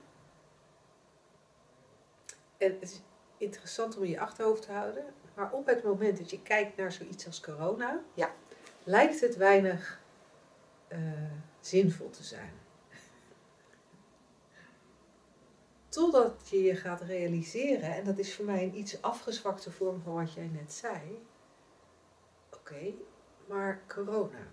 [2.59, 3.01] En het is
[3.37, 5.05] interessant om in je achterhoofd te houden.
[5.35, 8.35] Maar op het moment dat je kijkt naar zoiets als corona, ja.
[8.85, 10.01] lijkt het weinig
[10.89, 10.99] uh,
[11.61, 12.53] zinvol te zijn.
[15.89, 20.15] Totdat je je gaat realiseren, en dat is voor mij een iets afgezwakte vorm van
[20.15, 21.27] wat jij net zei.
[22.55, 22.95] Oké,
[23.47, 24.47] maar corona.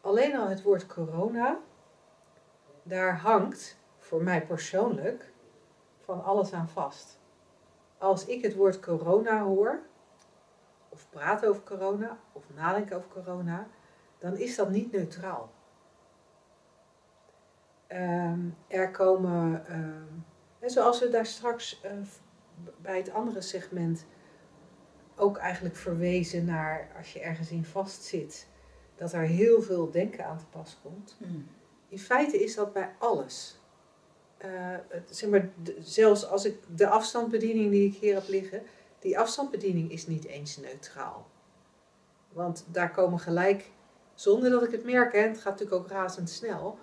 [0.00, 1.60] Alleen al het woord corona,
[2.82, 5.32] daar hangt voor mij persoonlijk
[6.06, 7.18] van alles aan vast.
[7.98, 9.80] Als ik het woord corona hoor,
[10.88, 13.66] of praat over corona, of nadenk over corona,
[14.18, 15.50] dan is dat niet neutraal.
[17.86, 19.64] Ehm, er komen,
[20.60, 21.90] uh, zoals we daar straks uh,
[22.76, 24.06] bij het andere segment
[25.16, 28.48] ook eigenlijk verwezen naar als je ergens in vastzit,
[28.94, 31.16] dat er heel veel denken aan te pas komt.
[31.18, 31.48] Mm.
[31.88, 33.60] In feite is dat bij alles.
[34.44, 38.62] Uh, zeg maar, zelfs als ik de afstandsbediening die ik hier heb liggen,
[38.98, 41.26] die afstandsbediening is niet eens neutraal.
[42.32, 43.70] Want daar komen gelijk,
[44.14, 46.78] zonder dat ik het merk, hè, het gaat natuurlijk ook razendsnel,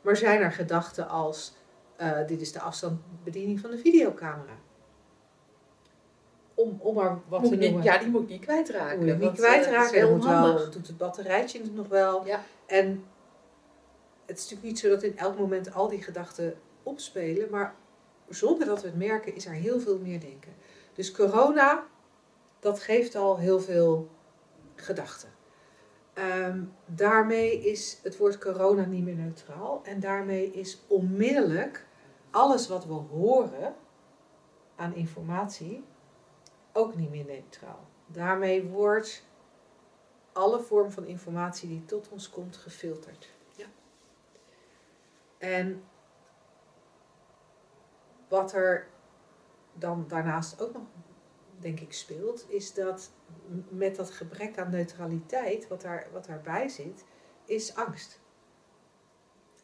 [0.00, 1.54] maar zijn er gedachten als,
[2.00, 4.58] uh, dit is de afstandsbediening van de videocamera?
[6.54, 7.82] Om, om maar wat moet te noemen.
[7.82, 8.98] ja, die moet ik niet kwijtraken.
[8.98, 10.00] Moet je niet kwijtraken.
[10.00, 12.26] Uh, moet wel, doet het batterijtje nog wel.
[12.26, 12.42] Ja.
[12.66, 13.04] En
[14.26, 16.54] het is natuurlijk niet zo dat in elk moment al die gedachten
[16.90, 17.74] opspelen, maar
[18.28, 20.54] zonder dat we het merken is er heel veel meer denken.
[20.94, 21.86] Dus corona,
[22.60, 24.08] dat geeft al heel veel
[24.74, 25.28] gedachten.
[26.14, 29.80] Um, daarmee is het woord corona niet meer neutraal.
[29.84, 31.86] En daarmee is onmiddellijk
[32.30, 33.74] alles wat we horen
[34.76, 35.84] aan informatie
[36.72, 37.88] ook niet meer neutraal.
[38.06, 39.24] Daarmee wordt
[40.32, 43.30] alle vorm van informatie die tot ons komt gefilterd.
[43.56, 43.66] Ja.
[45.38, 45.82] En
[48.30, 48.88] wat er
[49.72, 50.82] dan daarnaast ook nog
[51.58, 53.10] denk ik, speelt, is dat
[53.68, 57.04] met dat gebrek aan neutraliteit, wat, daar, wat daarbij zit,
[57.44, 58.20] is angst.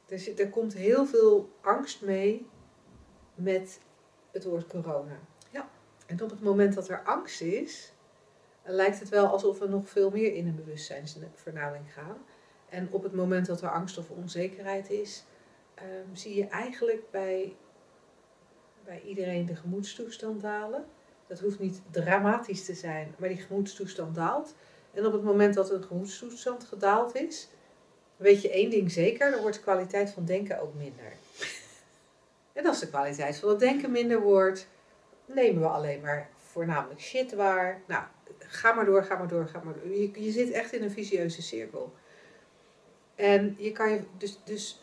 [0.09, 2.49] Er, zit, er komt heel veel angst mee
[3.35, 3.81] met
[4.33, 5.19] het woord corona.
[5.51, 5.69] Ja.
[6.07, 7.93] En op het moment dat er angst is,
[8.63, 12.25] lijkt het wel alsof we nog veel meer in een bewustzijnsvernauwing gaan.
[12.69, 15.25] En op het moment dat er angst of onzekerheid is,
[15.75, 17.57] ehm, zie je eigenlijk bij,
[18.87, 20.85] bij iedereen de gemoedstoestand dalen.
[21.27, 24.55] Dat hoeft niet dramatisch te zijn, maar die gemoedstoestand daalt.
[24.93, 27.49] En op het moment dat een gemoedstoestand gedaald is,
[28.17, 31.13] weet je één ding zeker, dan wordt de kwaliteit van denken ook minder.
[32.53, 34.69] En als de kwaliteit van het denken minder wordt,
[35.25, 37.83] nemen we alleen maar voornamelijk shit waar.
[37.87, 38.05] Nou,
[38.39, 39.97] ga maar door, ga maar door, ga maar door.
[39.97, 41.93] Je, je zit echt in een vicieuze cirkel.
[43.15, 44.81] En je kan je dus, dus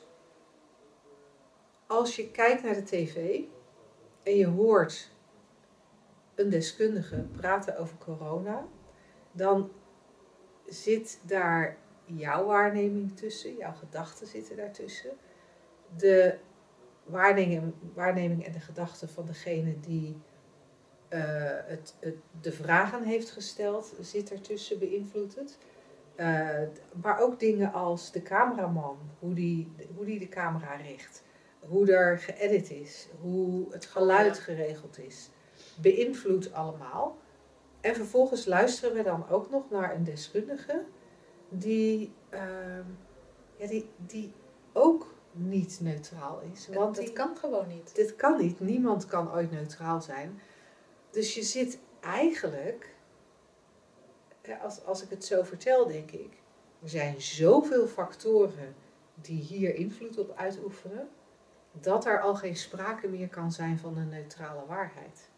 [1.87, 3.39] als je kijkt naar de tv
[4.23, 5.11] en je hoort
[6.35, 8.67] een deskundige praten over corona,
[9.31, 9.71] dan
[10.67, 15.11] zit daar jouw waarneming tussen, jouw gedachten zitten daartussen.
[15.97, 16.37] De
[17.03, 20.17] waarneming, waarneming en de gedachten van degene die
[21.07, 21.21] eh,
[21.65, 25.57] het, het, de vragen heeft gesteld, zit ertussen, beïnvloedt.
[26.15, 26.61] Eh,
[27.01, 31.23] maar ook dingen als de cameraman, hoe die, hoe die de camera richt,
[31.67, 35.29] hoe er geëdit is, hoe het geluid geregeld is,
[35.81, 37.17] beïnvloedt allemaal.
[37.81, 40.83] En vervolgens luisteren we dan ook nog naar een deskundige
[41.49, 42.85] die, ehm,
[43.57, 44.33] ja, die, die
[44.73, 46.67] ook niet neutraal is.
[46.67, 47.95] Want dat die, kan gewoon niet.
[47.95, 48.59] dit kan niet.
[48.59, 50.41] Niemand kan ooit neutraal zijn.
[51.09, 52.95] Dus je zit eigenlijk,
[54.41, 56.33] ja, als, als ik het zo vertel, denk ik,
[56.81, 58.75] er zijn zoveel factoren
[59.15, 61.09] die hier invloed op uitoefenen,
[61.81, 65.29] dat er al geen sprake meer kan zijn van een neutrale waarheid.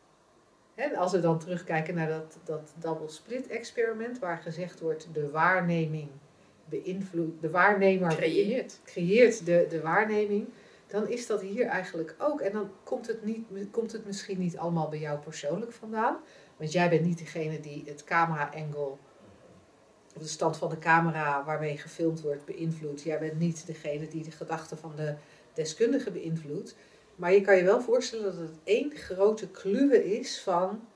[0.76, 5.30] En als we dan terugkijken naar dat, dat double split experiment, waar gezegd wordt de
[5.30, 6.10] waarneming
[6.66, 8.80] beïnvloedt, de waarnemer Creëert.
[8.84, 10.48] creëert de, de waarneming,
[10.88, 12.42] dan is dat hier eigenlijk ook.
[12.42, 16.18] En dan komt het, niet, komt het misschien niet allemaal bij jou persoonlijk vandaan.
[16.58, 18.92] Want jij bent niet degene die het camera-angle,
[20.16, 23.02] of de stand van de camera waarmee gefilmd wordt, beïnvloedt.
[23.02, 25.16] Jij bent niet degene die de gedachten van de
[25.56, 26.76] deskundige beïnvloedt.
[27.16, 30.88] Maar je kan je wel voorstellen dat het één grote kluwe is van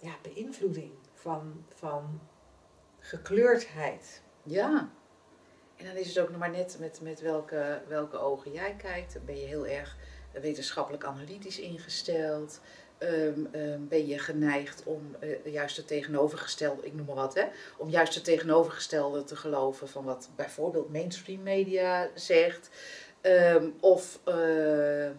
[0.00, 2.20] ja, beïnvloeding, van, van
[2.98, 4.22] gekleurdheid.
[4.42, 4.90] Ja.
[5.76, 9.24] En dan is het ook nog maar net met, met welke, welke ogen jij kijkt.
[9.24, 9.96] Ben je heel erg
[10.32, 12.60] wetenschappelijk analytisch ingesteld?
[12.98, 17.44] Ehm, ehm, ben je geneigd om eh, juist het tegenovergestelde, ik noem maar wat, hè,
[17.76, 22.70] om juist het tegenovergestelde te geloven van wat bijvoorbeeld mainstream media zegt?
[23.28, 25.10] Ehm, of, eh,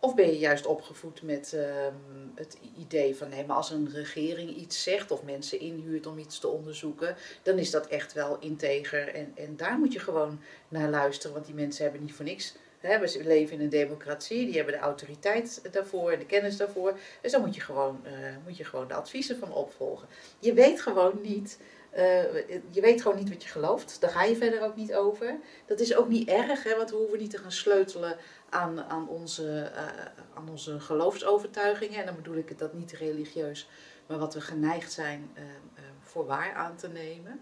[0.00, 1.94] of ben je juist opgevoed met ehm,
[2.34, 6.38] het idee van nee, maar als een regering iets zegt of mensen inhuurt om iets
[6.38, 9.14] te onderzoeken, dan is dat echt wel integer.
[9.14, 12.54] En, en daar moet je gewoon naar luisteren, want die mensen hebben niet voor niks.
[12.80, 16.98] We leven in een democratie, die hebben de autoriteit daarvoor en de kennis daarvoor.
[17.20, 18.12] Dus dan moet je gewoon, eh,
[18.44, 20.08] moet je gewoon de adviezen van opvolgen.
[20.38, 21.58] Je weet gewoon niet.
[21.90, 24.00] Eh, je weet gewoon niet wat je gelooft.
[24.00, 25.38] Daar ga je verder ook niet over.
[25.66, 28.16] Dat is ook niet erg, hè, want we hoeven niet te gaan sleutelen
[28.48, 29.86] aan, aan, onze, eh,
[30.34, 32.00] aan onze geloofsovertuigingen.
[32.00, 33.68] En dan bedoel ik het dat niet religieus,
[34.06, 35.42] maar wat we geneigd zijn eh,
[36.02, 37.40] voor waar aan te nemen.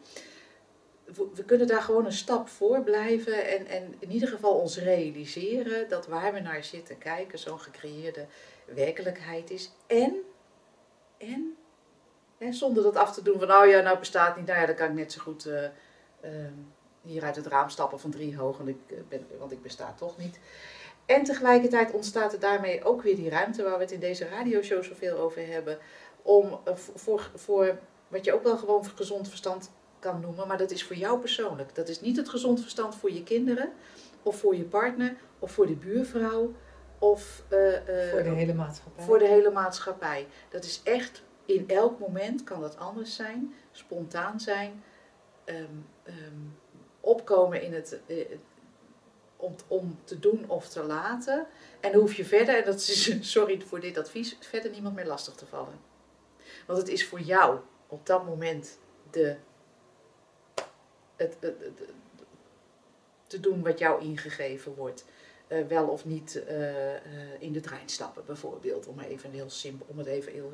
[1.05, 4.79] We, we kunnen daar gewoon een stap voor blijven en, en in ieder geval ons
[4.79, 8.27] realiseren dat waar we naar zitten kijken zo'n gecreëerde
[8.75, 9.73] werkelijkheid is.
[9.87, 10.17] En,
[11.19, 11.57] en,
[12.39, 14.75] en zonder dat af te doen van, oh ja, nou bestaat niet, nou ja, dan
[14.75, 15.65] kan ik net zo goed eh,
[16.21, 16.53] ehm,
[17.03, 19.95] hier uit het raam stappen van drie hoog, want ik, eh, ben, want ik besta
[19.97, 20.39] toch niet.
[21.07, 24.83] En tegelijkertijd ontstaat er daarmee ook weer die ruimte waar we het in deze radioshow
[24.83, 25.79] zoveel over hebben.
[26.23, 30.71] Om eh, voor, voor, wat je ook wel gewoon gezond verstand kan noemen, maar dat
[30.71, 31.75] is voor jou persoonlijk.
[31.75, 33.73] Dat is niet het gezond verstand voor je kinderen,
[34.23, 36.53] of voor je partner, of voor de buurvrouw,
[36.99, 39.05] of eh, eh, Voor de hele maatschappij.
[39.05, 40.27] voor de hele maatschappij.
[40.49, 44.85] Dat is echt, in elk moment kan dat anders zijn, spontaan zijn,
[45.45, 45.65] ehm,
[46.03, 46.41] ehm,
[47.01, 48.27] opkomen in het, eh,
[49.37, 51.47] om, om te doen of te laten.
[51.81, 55.07] En dan hoef je verder, en dat is, sorry voor dit advies, verder niemand meer
[55.07, 55.79] lastig te vallen.
[56.67, 58.79] Want het is voor jou op dat moment
[59.11, 59.37] de,
[61.17, 61.55] het, het,
[63.27, 65.05] te doen wat jou ingegeven wordt.
[65.47, 68.87] Eh, wel of niet eh, in de trein stappen, bijvoorbeeld.
[68.87, 70.53] Om, even heel simpel, om het even heel,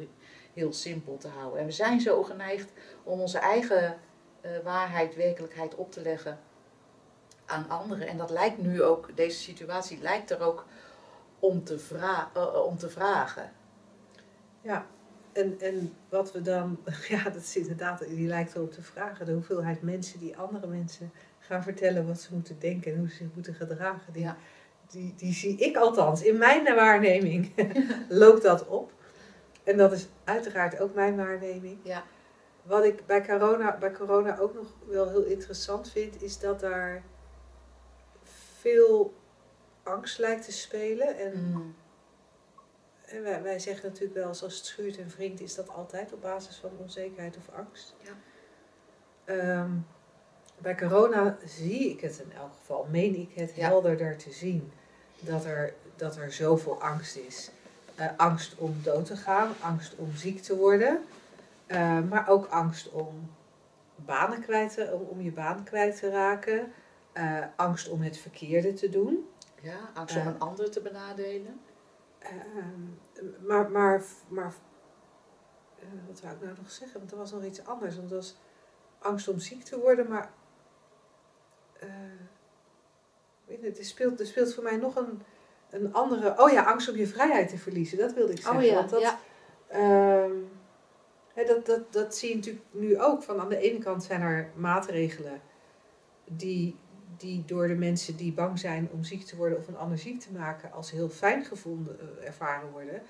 [0.52, 1.60] heel simpel te houden.
[1.60, 2.72] En we zijn zo geneigd
[3.02, 3.98] om onze eigen
[4.40, 6.38] eh, waarheid, werkelijkheid op te leggen
[7.46, 8.08] aan anderen.
[8.08, 10.66] En dat lijkt nu ook, deze situatie lijkt er ook
[11.38, 13.52] om te, vra eh, om te vragen.
[14.60, 14.86] Ja,
[15.32, 16.78] en, en wat we dan,
[17.08, 21.12] ja, dat is inderdaad, die lijkt erop te vragen, de hoeveelheid mensen die andere mensen
[21.38, 24.12] gaan vertellen wat ze moeten denken en hoe ze zich moeten gedragen.
[24.12, 24.36] Die, Ja.
[24.90, 27.52] die, die zie ik althans, in mijn waarneming
[28.08, 28.92] loopt dat op.
[29.64, 31.78] En dat is uiteraard ook mijn waarneming.
[31.82, 32.02] Ja.
[32.62, 37.02] Wat ik bij corona, bij corona ook nog wel heel interessant vind, is dat daar
[38.60, 39.14] veel
[39.82, 41.18] angst lijkt te spelen.
[41.18, 41.74] En, Mm.
[43.06, 46.20] en wij, wij zeggen natuurlijk wel als het schuurt en wringt, is dat altijd op
[46.20, 47.94] basis van onzekerheid of angst.
[48.00, 48.12] Ja.
[49.24, 49.70] Ehm,
[50.58, 53.66] bij corona zie ik het in elk geval, meen ik het Ja.
[53.68, 54.72] helderder te zien,
[55.20, 57.50] dat er, dat er zoveel angst is.
[57.94, 61.04] Eh, angst om dood te gaan, angst om ziek te worden,
[61.66, 63.30] eh, maar ook angst om
[63.96, 66.72] banen kwijt te, om, om je baan kwijt te raken,
[67.12, 69.28] eh, angst om het verkeerde te doen.
[69.60, 71.60] Ja, angst om een ander te benadelen.
[73.46, 74.52] Maar, maar, maar
[76.06, 76.98] wat wou ik nou nog zeggen?
[76.98, 77.96] Want er was nog iets anders.
[77.96, 78.36] Want dat was
[78.98, 80.30] angst om ziek te worden, maar
[83.44, 85.22] weet er, speelt, er speelt voor mij nog een,
[85.72, 86.34] een andere.
[86.42, 87.98] Oh ja, angst om je vrijheid te verliezen.
[87.98, 88.56] Dat wilde ik zeggen.
[88.56, 89.18] Oh ja, Want dat, ja.
[89.68, 90.32] ehm,
[91.46, 93.22] dat, dat, dat zie je natuurlijk nu ook.
[93.22, 95.40] Van aan de ene kant zijn er maatregelen
[96.24, 96.76] die,
[97.16, 100.20] die door de mensen die bang zijn om ziek te worden of een ander ziek
[100.20, 103.02] te maken als heel fijn gevonden eh, ervaren worden.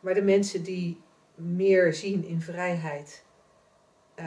[0.00, 1.00] Maar de mensen die
[1.34, 3.24] meer zien in vrijheid
[4.14, 4.26] eh,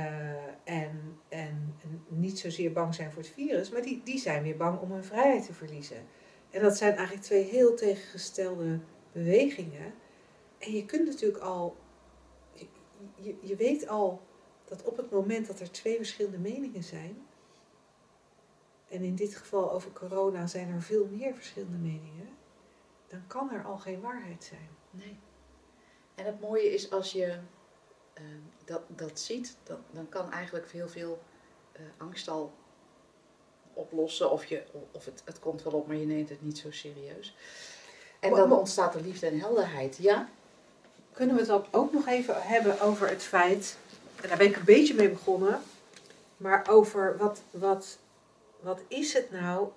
[0.63, 4.57] en, en, en niet zozeer bang zijn voor het virus, maar die, die zijn weer
[4.57, 5.97] bang om hun vrijheid te verliezen.
[6.57, 8.79] En dat zijn eigenlijk twee heel tegengestelde
[9.11, 9.93] bewegingen.
[10.57, 11.77] En je kunt natuurlijk al,
[13.15, 14.21] je, je, weet al
[14.65, 17.27] dat op het moment dat er twee verschillende meningen zijn,
[18.87, 22.29] en in dit geval over corona zijn er veel meer verschillende meningen,
[23.07, 24.69] dan kan er al geen waarheid zijn.
[24.91, 25.19] Nee.
[26.15, 27.39] En het mooie is als je
[28.13, 28.23] eh,
[28.65, 31.19] dat, dat ziet, dan, dan kan eigenlijk heel veel
[31.71, 32.53] eh, angst al
[33.77, 34.31] oplossen.
[34.31, 37.35] Of, je, of het, het komt wel op, maar je neemt het niet zo serieus.
[38.19, 39.97] En dan ontstaat er liefde en helderheid.
[39.97, 40.29] Ja?
[41.11, 43.77] Kunnen we het ook nog even hebben over het feit,
[44.21, 45.61] en daar ben ik een beetje mee begonnen,
[46.37, 47.97] maar over wat, wat,
[48.59, 49.69] wat is het nou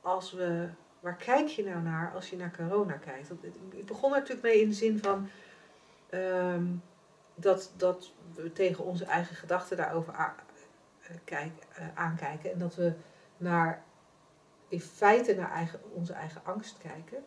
[0.00, 0.68] als we,
[1.00, 3.30] waar kijk je nou naar als je naar corona kijkt?
[3.70, 5.28] Ik- begon er natuurlijk mee in de zin van
[6.10, 6.64] ehm,
[7.34, 10.28] dat, dat we tegen onze eigen gedachten daarover eh,
[11.24, 12.92] kijk, eh, aankijken en dat we
[13.42, 13.84] naar,
[14.68, 17.24] in feite naar eigen, onze eigen angst kijken.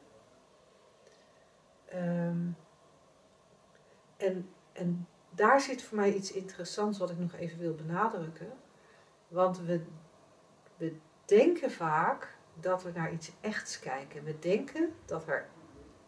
[1.86, 2.48] Ehm,
[4.18, 8.54] en, en daar zit voor mij iets interessants wat ik nog even wil benadrukken.
[9.28, 9.82] Want we,
[10.78, 14.24] we denken vaak dat we naar iets echts kijken.
[14.24, 15.50] We denken dat er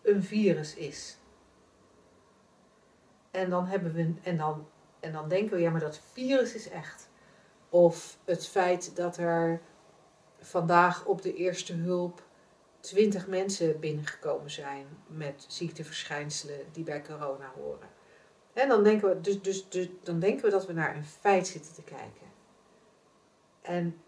[0.02, 1.18] een virus is.
[3.32, 4.68] En dan, hebben we, en dan,
[5.00, 7.10] en dan denken we, ja, maar dat virus is echt.
[7.70, 9.62] Of het feit dat er
[10.40, 12.24] vandaag op de eerste hulp
[12.80, 17.90] twintig mensen binnengekomen zijn met ziekteverschijnselen die bij corona horen.
[18.54, 21.48] En dan denken we, dus, dus, dus, dan denken we dat we naar een feit
[21.48, 22.28] zitten te kijken.
[23.62, 24.02] En,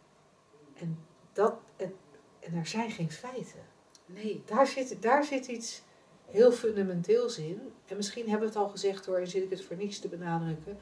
[0.73, 0.99] en,
[1.34, 1.93] dat, en,
[2.39, 3.67] en er zijn geen feiten.
[4.05, 4.43] Nee.
[4.45, 5.82] Daar zit, daar zit iets
[6.25, 7.73] heel fundamenteels in.
[7.86, 10.07] En misschien hebben we het al gezegd hoor, en zit ik het voor niets te
[10.07, 10.77] benadrukken.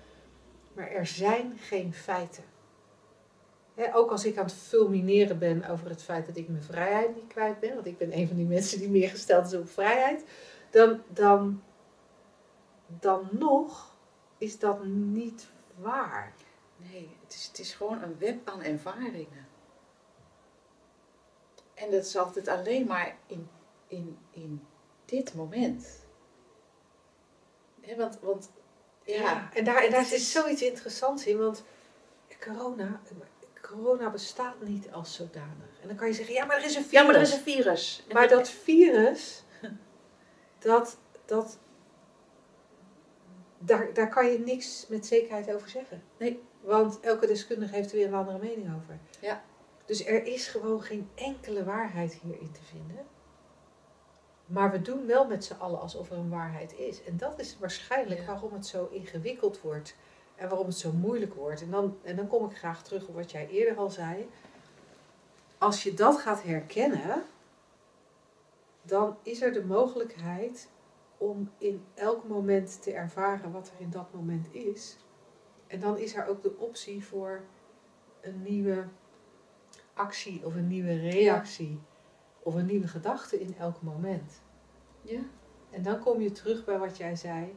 [0.74, 2.44] Maar er zijn geen feiten.
[3.78, 7.16] Hè, ook als ik aan het fulmineren ben over het feit dat ik mijn vrijheid
[7.16, 9.70] niet kwijt ben, want ik ben een van die mensen die meer gesteld is op
[9.70, 10.24] vrijheid,
[10.70, 11.64] dan, dan,
[12.88, 13.96] dan nog
[14.38, 16.34] is dat niet waar.
[16.78, 19.48] Nee, het is, het is gewoon een web aan ervaringen.
[21.74, 23.50] En dat is altijd alleen maar in,
[23.88, 24.62] in, in
[25.06, 26.06] dit moment.
[27.98, 28.50] Want, want
[29.04, 31.64] ja, En daar, en daar Het zit is- zoiets interessants in, want
[32.40, 33.02] corona,
[33.68, 35.80] corona bestaat niet als zodanig.
[35.82, 36.92] En dan kan je zeggen, ja, maar er is een virus.
[37.00, 38.06] ja, maar er is een virus.
[38.12, 39.44] Maar dat virus,
[40.60, 41.60] dat, dat,
[43.58, 46.04] daar, daar kan je niks met zekerheid over zeggen.
[46.18, 46.44] Nee.
[46.62, 49.00] Want elke deskundige heeft er weer een andere mening over.
[49.22, 49.44] Ja.
[49.86, 53.06] Dus er is gewoon geen enkele waarheid hierin te vinden.
[54.46, 57.04] Maar we doen wel met z'n allen alsof er een waarheid is.
[57.04, 58.26] En dat is waarschijnlijk Ja.
[58.26, 59.96] waarom het zo ingewikkeld wordt.
[60.38, 61.62] En waarom het zo moeilijk wordt.
[61.62, 64.30] En dan, en dan kom ik graag terug op wat jij eerder al zei.
[65.58, 67.24] Als je dat gaat herkennen,
[68.82, 70.70] dan is er de mogelijkheid
[71.18, 74.98] om in elk moment te ervaren wat er in dat moment is.
[75.68, 77.42] En dan is er ook de optie voor
[78.22, 78.86] een nieuwe
[79.94, 81.80] actie of een nieuwe reactie
[82.40, 84.42] of een nieuwe gedachte in elk moment.
[85.02, 85.22] Ja,
[85.70, 87.56] En dan kom je terug bij wat jij zei.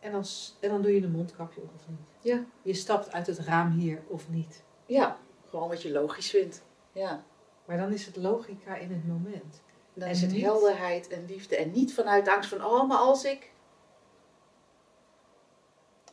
[0.00, 1.98] En dan, s- en dan doe je een mondkapje op of niet.
[2.20, 2.44] Ja.
[2.62, 4.62] Je stapt uit het raam hier of niet.
[4.86, 6.62] Ja, gewoon wat je logisch vindt.
[6.92, 7.24] Ja.
[7.64, 9.62] Maar dan is het logica in het moment.
[9.94, 11.56] Dan En is het niet- helderheid en liefde.
[11.56, 13.52] En niet vanuit angst van, oh, maar als ik...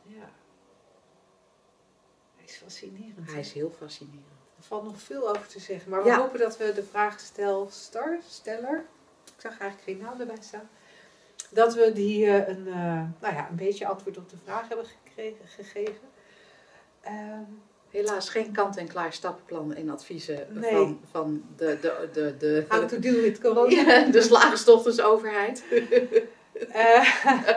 [0.02, 0.30] Ja.
[2.36, 3.30] Hij is fascinerend.
[3.30, 4.26] Hij is heel fascinerend.
[4.56, 5.90] Er valt nog veel over te zeggen.
[5.90, 6.18] Maar we Ja.
[6.18, 7.68] hopen dat we de vraagstel,
[8.28, 8.84] steller,
[9.24, 10.68] ik zag eigenlijk geen naam erbij staan,
[11.50, 12.74] dat we die eh, een, eh,
[13.20, 16.08] nou ja, een beetje antwoord op de vraag hebben gekregen, gegeven.
[17.00, 17.42] Ehm,
[17.90, 20.70] Helaas geen kant-en-klaar stappenplan en adviezen Nee.
[20.72, 23.70] van, van de, de, de, de, how to deal with corona.
[23.70, 25.64] Ja, de slagersdochteroverheid.
[26.72, 27.24] Eh,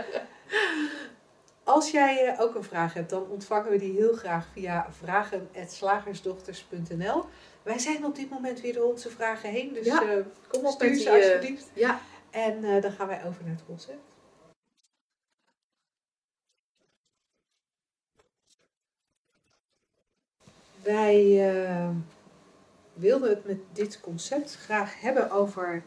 [1.63, 7.23] als jij ook een vraag hebt, dan ontvangen we die heel graag via vragen.slagersdochters.nl.
[7.63, 10.07] Wij zijn op dit moment weer door onze vragen heen, dus Ja, eh,
[10.47, 11.09] Kom op met die...
[11.09, 11.69] alsjeblieft.
[11.73, 11.99] ja,
[12.31, 14.09] En eh, dan gaan wij over naar het concept.
[20.83, 21.89] Wij eh,
[22.93, 25.83] wilden het met dit concept graag hebben over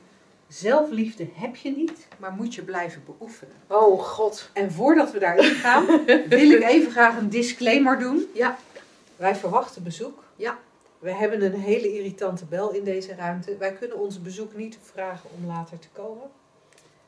[0.49, 3.55] zelfliefde heb je niet, maar moet je blijven beoefenen.
[3.67, 4.51] oh god.
[4.53, 5.87] En voordat we daarin gaan,
[6.29, 8.27] wil ik even graag een disclaimer doen.
[8.35, 8.59] Ja.
[9.17, 10.25] Wij verwachten bezoek.
[10.37, 10.59] Ja.
[11.05, 13.57] We hebben een hele irritante bel in deze ruimte.
[13.57, 16.31] Wij kunnen onze bezoek niet vragen om later te komen.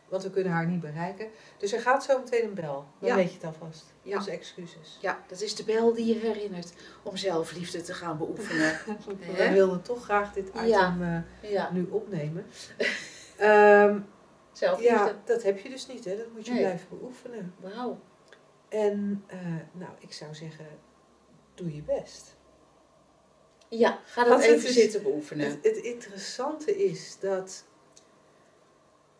[0.08, 1.28] Want we kunnen haar niet bereiken.
[1.58, 2.84] Dus er gaat zo meteen een bel.
[2.98, 3.14] Dan Ja.
[3.16, 3.84] weet je het alvast.
[4.02, 4.16] Ja.
[4.16, 4.98] Onze excuses.
[5.00, 6.72] Ja, dat is de bel die je herinnert
[7.02, 8.78] om zelfliefde te gaan beoefenen.
[9.36, 11.24] We wilden toch graag dit item Ja.
[11.42, 12.46] eh, Ja, nu opnemen.
[13.36, 14.00] Ehm,
[14.52, 14.94] zelfliefde.
[14.94, 16.04] ja, dat heb je dus niet.
[16.04, 16.16] Hè?
[16.16, 16.60] Dat moet je Nee.
[16.60, 17.54] blijven beoefenen.
[17.60, 17.98] Wauw.
[18.68, 19.38] En eh,
[19.72, 20.66] nou, ik zou zeggen,
[21.54, 22.35] doe je best.
[23.68, 25.46] Ja, ga dat het even zitten beoefenen.
[25.46, 27.64] Het, het interessante is dat.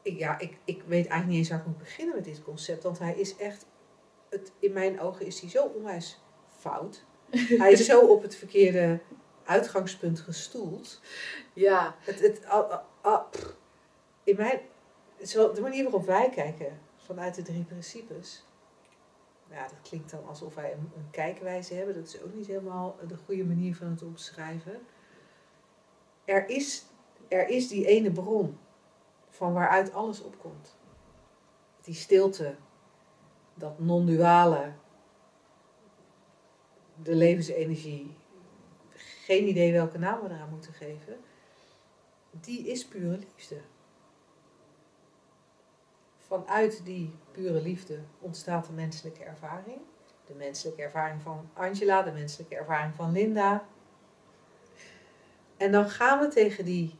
[0.02, 2.82] Ik, ja, ik, ik weet eigenlijk niet eens waar ik moet beginnen met dit concept.
[2.82, 3.66] Want hij is echt.
[4.28, 6.20] Het, in mijn ogen is hij zo onwijs
[6.58, 7.04] fout.
[7.62, 9.00] hij is zo op het verkeerde
[9.44, 11.00] uitgangspunt gestoeld.
[11.52, 12.40] Ja, Het, het,
[14.24, 14.60] in mijn,
[15.24, 18.45] zo, de manier waarop wij kijken vanuit de drie principes.
[19.50, 21.94] Ja, dat klinkt dan alsof wij een, kijkwijze hebben.
[21.94, 24.80] Dat is ook niet helemaal de goede manier van het omschrijven.
[26.24, 26.84] Er is,
[27.28, 28.58] er is die ene bron
[29.28, 30.76] van waaruit alles opkomt.
[31.82, 32.56] Die stilte,
[33.54, 34.72] dat non-duale,
[37.02, 38.16] de levensenergie,
[39.24, 41.16] geen idee welke naam we eraan moeten geven,
[42.30, 43.60] die is pure liefde.
[46.26, 49.78] Vanuit die pure liefde ontstaat de menselijke ervaring.
[50.26, 53.66] De menselijke ervaring van Angela, de menselijke ervaring van Linda.
[55.56, 56.94] En dan gaan we tegen die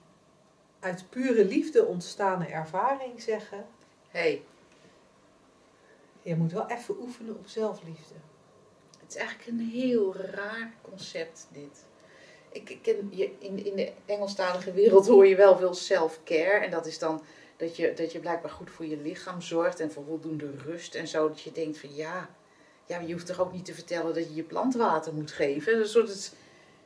[0.81, 3.66] uit pure liefde ontstane ervaring zeggen:
[4.09, 4.43] hey,
[6.22, 8.14] je moet wel even oefenen op zelfliefde.
[9.01, 11.85] het is eigenlijk een heel raar concept dit.
[12.53, 16.64] Ik ik in, in de Engelstalige wereld hoor je wel veel self-care.
[16.64, 17.22] En dat is dan
[17.57, 21.09] dat je, dat je blijkbaar goed voor je lichaam zorgt en voor voldoende rust en
[21.09, 21.28] zo.
[21.28, 22.30] Dat je denkt van ja,
[22.86, 25.78] ja je hoeft toch ook niet te vertellen dat je je plant water moet geven.
[25.78, 26.32] Dat soort,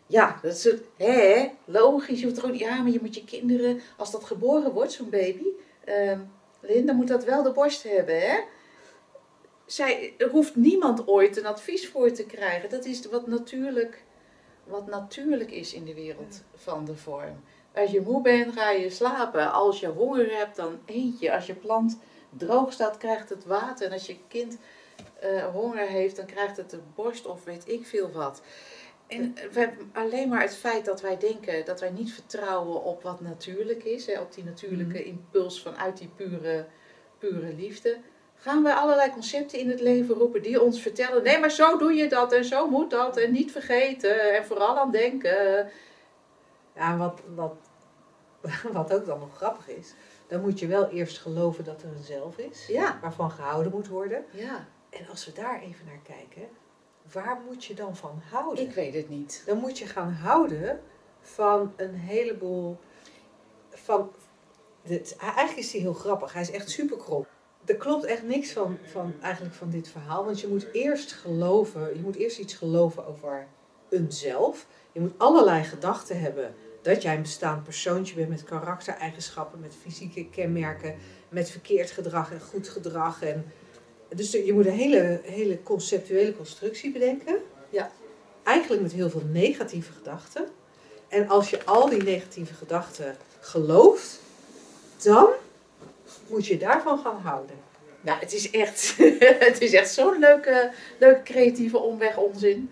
[0.07, 2.19] ja, dat is het, hè, logisch.
[2.19, 5.11] Je hoeft toch ook ja, maar je moet je kinderen, als dat geboren wordt, zo'n
[5.11, 5.47] baby,
[5.85, 6.21] ehm
[6.61, 8.41] Linda moet dat wel de borst hebben, hè.
[9.67, 12.71] Zij, er hoeft niemand ooit een advies voor te krijgen.
[12.71, 14.05] Dat is wat natuurlijk,
[14.65, 17.41] wat natuurlijk is in de wereld van de vorm.
[17.75, 19.53] Als je moe bent, ga je slapen.
[19.53, 21.35] Als je honger hebt, dan eet je.
[21.35, 21.99] Als je plant
[22.37, 23.87] droog staat, krijgt het water.
[23.87, 24.59] En als je kind
[25.21, 28.43] eh, honger heeft, dan krijgt het de borst of weet ik veel wat.
[29.07, 33.21] En we, alleen maar het feit dat wij denken dat wij niet vertrouwen op wat
[33.21, 36.67] natuurlijk is, hè, op die natuurlijke impuls vanuit die pure,
[37.19, 37.97] pure liefde,
[38.37, 41.95] gaan we allerlei concepten in het leven roepen die ons vertellen: nee, maar zo doe
[41.95, 45.71] je dat en zo moet dat en niet vergeten en vooral aan denken.
[46.75, 47.55] Ja, wat, wat,
[48.73, 49.95] wat ook dan nog grappig is,
[50.27, 53.89] dan moet je wel eerst geloven dat er een zelf is, Ja, waarvan gehouden moet
[53.89, 54.25] worden.
[54.31, 56.49] ja, En als we daar even naar kijken,
[57.13, 58.65] waar moet je dan van houden?
[58.65, 59.43] ik weet het niet.
[59.47, 60.81] Dan moet je gaan houden
[61.21, 62.79] van een heleboel.
[63.71, 64.11] Van,
[64.83, 67.27] dit, eigenlijk is hij heel grappig, hij is echt super krom.
[67.65, 71.95] Er klopt echt niks van, van, eigenlijk van dit verhaal, want je moet eerst geloven,
[71.97, 73.47] je moet eerst iets geloven over
[73.91, 74.67] een zelf.
[74.93, 80.29] Je moet allerlei gedachten hebben dat jij een bestaand persoontje bent met karaktereigenschappen, met fysieke
[80.29, 80.95] kenmerken,
[81.29, 83.23] met verkeerd gedrag en goed gedrag.
[83.23, 83.53] En,
[84.09, 87.37] dus je moet een hele, hele conceptuele constructie bedenken.
[87.71, 87.91] Ja.
[88.43, 90.49] Eigenlijk met heel veel negatieve gedachten.
[91.09, 94.21] En als je al die negatieve gedachten gelooft,
[95.03, 95.29] dan
[96.29, 97.57] moet je daarvan gaan houden.
[98.01, 98.95] Nou, het is echt,
[99.49, 102.71] het is echt zo'n leuke, leuke creatieve omweg onzin.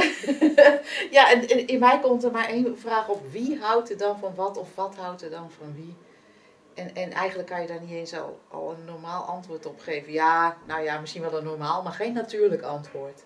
[1.16, 3.30] ja, en, in mij komt er maar één vraag op.
[3.30, 5.96] Wie houdt er dan van wat of wat houdt er dan van wie?
[6.74, 10.12] En, en eigenlijk kan je daar niet eens al, al een normaal antwoord op geven.
[10.12, 13.24] Ja, nou ja, misschien wel een normaal, maar geen natuurlijk antwoord.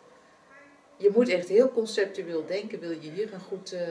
[0.97, 3.89] Je moet echt heel conceptueel denken, wil je hier een goed, eh,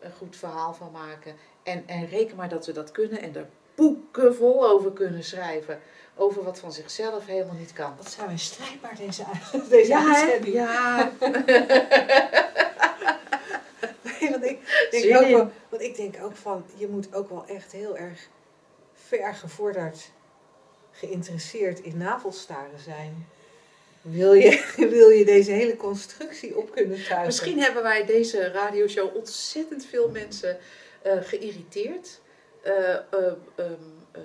[0.00, 1.34] een goed verhaal van maken.
[1.62, 5.80] En, en reken maar dat we dat kunnen en er boeken vol over kunnen schrijven.
[6.16, 7.94] Over wat van zichzelf helemaal niet kan.
[7.96, 9.24] Wat zijn we strijdbaar deze,
[9.68, 10.54] deze Ja, uitzending.
[10.54, 11.12] Ja.
[14.20, 17.44] Nee, want, ik denk ook wel, want ik denk ook van, je moet ook wel
[17.46, 18.28] echt heel erg
[18.94, 20.10] ver gevorderd,
[20.90, 23.26] geïnteresseerd in navelstaren zijn.
[24.02, 24.64] Wil je,
[24.96, 27.26] wil je deze hele constructie op kunnen tuigen?
[27.26, 30.58] Misschien hebben wij deze radioshow ontzettend veel mensen
[31.02, 32.20] eh, geïrriteerd.
[32.64, 33.02] Eh, eh,
[33.54, 33.72] ehm,
[34.12, 34.24] ehm,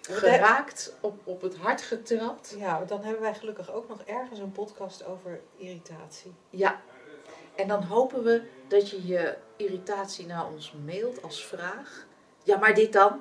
[0.00, 2.54] geraakt, op, op het hart getrapt.
[2.58, 6.34] Ja, dan hebben wij gelukkig ook nog ergens een podcast over irritatie.
[6.50, 6.80] Ja.
[7.54, 12.06] En dan hopen we dat je je irritatie naar ons mailt als vraag.
[12.42, 13.20] Ja, maar dit dan?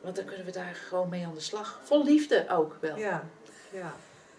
[0.00, 1.80] Want dan kunnen we daar gewoon mee aan de slag.
[1.82, 2.96] Vol liefde ook wel.
[2.96, 3.24] Ja,
[3.72, 3.94] ja.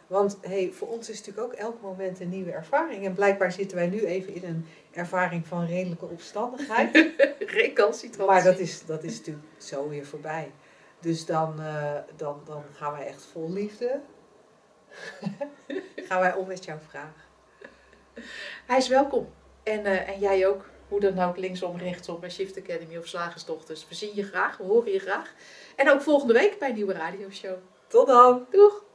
[0.10, 3.06] Want hey, voor ons is natuurlijk ook elk moment een nieuwe ervaring.
[3.06, 7.14] En blijkbaar zitten wij nu even in een ervaring van redelijke opstandigheid.
[7.40, 8.26] Recalcitrantie.
[8.26, 10.52] maar dat is, dat is natuurlijk zo weer voorbij.
[11.00, 14.02] Dus dan, eh, dan, dan gaan wij echt vol liefde.
[16.08, 17.28] gaan wij om met jouw vraag.
[18.66, 19.30] Hij is welkom.
[19.64, 20.70] En, eh, en jij ook.
[20.88, 23.88] Hoe dan ook, linksom, rechtsom, bij Shift Academy of Slagersdochters.
[23.88, 25.34] We zien je graag, we horen je graag.
[25.76, 27.58] En ook volgende week bij een nieuwe radioshow.
[27.88, 28.46] Tot dan!
[28.52, 28.89] Doeg!